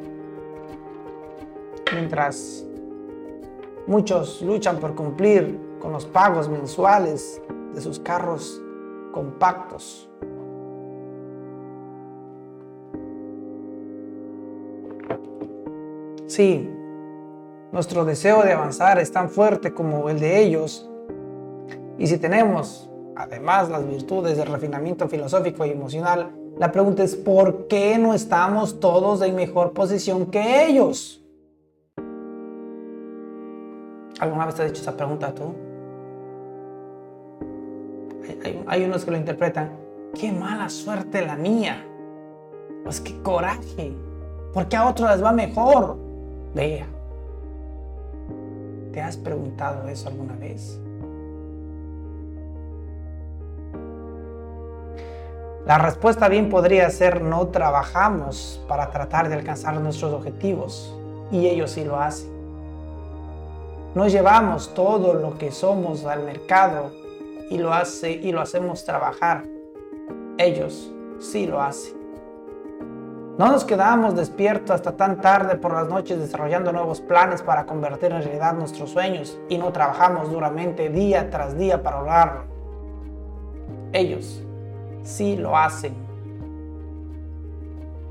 mientras 1.91 2.67
muchos 3.87 4.43
luchan 4.43 4.79
por 4.79 4.95
cumplir 4.95 5.59
con 5.81 5.93
los 5.93 6.07
pagos 6.07 6.49
mensuales 6.49 7.41
de 7.75 7.81
sus 7.81 7.99
carros 7.99 8.63
compactos. 9.13 10.09
Sí, 16.27 16.69
nuestro 17.71 18.05
deseo 18.05 18.43
de 18.43 18.53
avanzar 18.53 18.99
es 18.99 19.13
tan 19.13 19.29
fuerte 19.29 19.75
como 19.75 20.09
el 20.09 20.19
de 20.19 20.41
ellos. 20.41 20.89
Y 21.99 22.07
si 22.07 22.19
tenemos, 22.19 22.91
además, 23.15 23.69
las 23.69 23.87
virtudes 23.87 24.37
del 24.37 24.49
refinamiento 24.49 25.09
filosófico 25.09 25.65
y 25.65 25.71
emocional, 25.71 26.33
la 26.59 26.73
pregunta 26.73 27.03
es, 27.03 27.15
¿por 27.15 27.67
qué 27.67 27.99
no 27.99 28.15
estamos 28.15 28.81
todos 28.81 29.23
en 29.23 29.35
mejor 29.35 29.73
posición 29.73 30.27
que 30.27 30.67
ellos? 30.67 31.24
¿Alguna 34.25 34.47
vez 34.47 34.55
te 34.55 34.63
has 34.63 34.71
hecho 34.71 34.81
esa 34.81 34.97
pregunta 34.97 35.35
tú? 35.35 35.55
Hay, 38.67 38.85
unos 38.85 39.05
que 39.05 39.11
lo 39.11 39.19
interpretan, 39.19 39.77
qué 40.19 40.33
mala 40.33 40.71
suerte 40.71 41.27
la 41.27 41.37
mía. 41.37 41.85
Pues 42.85 43.03
qué 43.03 43.21
coraje. 43.21 43.95
¿Por 44.55 44.67
qué 44.67 44.77
a 44.77 44.89
otros 44.89 45.11
les 45.11 45.23
va 45.23 45.31
mejor? 45.33 45.99
Vea, 46.55 46.87
¿Te 48.93 49.03
has 49.03 49.19
preguntado 49.19 49.89
eso 49.89 50.09
alguna 50.09 50.37
vez? 50.37 50.81
La 55.67 55.77
respuesta 55.77 56.31
bien 56.31 56.49
podría 56.49 56.89
ser 56.89 57.21
no 57.21 57.49
trabajamos 57.49 58.65
para 58.69 58.89
tratar 58.91 59.29
de 59.29 59.35
alcanzar 59.35 59.79
nuestros 59.83 60.15
objetivos 60.15 60.99
y 61.31 61.47
ellos 61.47 61.73
sí 61.73 61.85
lo 61.85 62.01
hacen. 62.01 62.34
Nos 63.95 64.11
llevamos 64.11 64.75
todo 64.75 65.15
lo 65.15 65.39
que 65.39 65.53
somos 65.53 66.05
al 66.05 66.25
mercado 66.25 66.91
y 67.49 67.59
lo, 67.59 67.73
hace, 67.73 68.11
y 68.11 68.33
lo 68.33 68.41
hacemos 68.41 68.85
trabajar. 68.85 69.45
Ellos 70.37 70.93
sí 71.21 71.47
lo 71.47 71.63
hacen. 71.63 71.95
No 73.39 73.53
nos 73.53 73.65
quedamos 73.65 74.17
despiertos 74.17 74.73
hasta 74.73 74.97
tan 74.97 75.21
tarde 75.21 75.57
por 75.57 75.75
las 75.75 75.89
noches 75.89 76.19
desarrollando 76.19 76.73
nuevos 76.73 77.01
planes 77.01 77.43
para 77.43 77.67
convertir 77.67 78.11
en 78.11 78.23
realidad 78.23 78.55
nuestros 78.55 78.91
sueños 78.91 79.39
y 79.49 79.59
no 79.59 79.73
trabajamos 79.73 80.31
duramente 80.31 80.89
día 80.89 81.31
tras 81.31 81.57
día 81.57 81.81
para 81.81 81.99
lograrlo. 81.99 82.45
Ellos 83.93 84.43
sí 85.05 85.37
lo 85.37 85.57
hacen. 85.57 85.95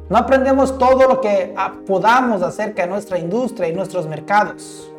No 0.10 0.18
aprendemos 0.18 0.78
todo 0.78 1.10
lo 1.10 1.20
que 1.20 1.54
podamos 1.86 2.42
acerca 2.42 2.84
de 2.84 2.90
nuestra 2.90 3.18
industria 3.18 3.68
y 3.68 3.74
nuestros 3.74 4.08
mercados. 4.08 4.93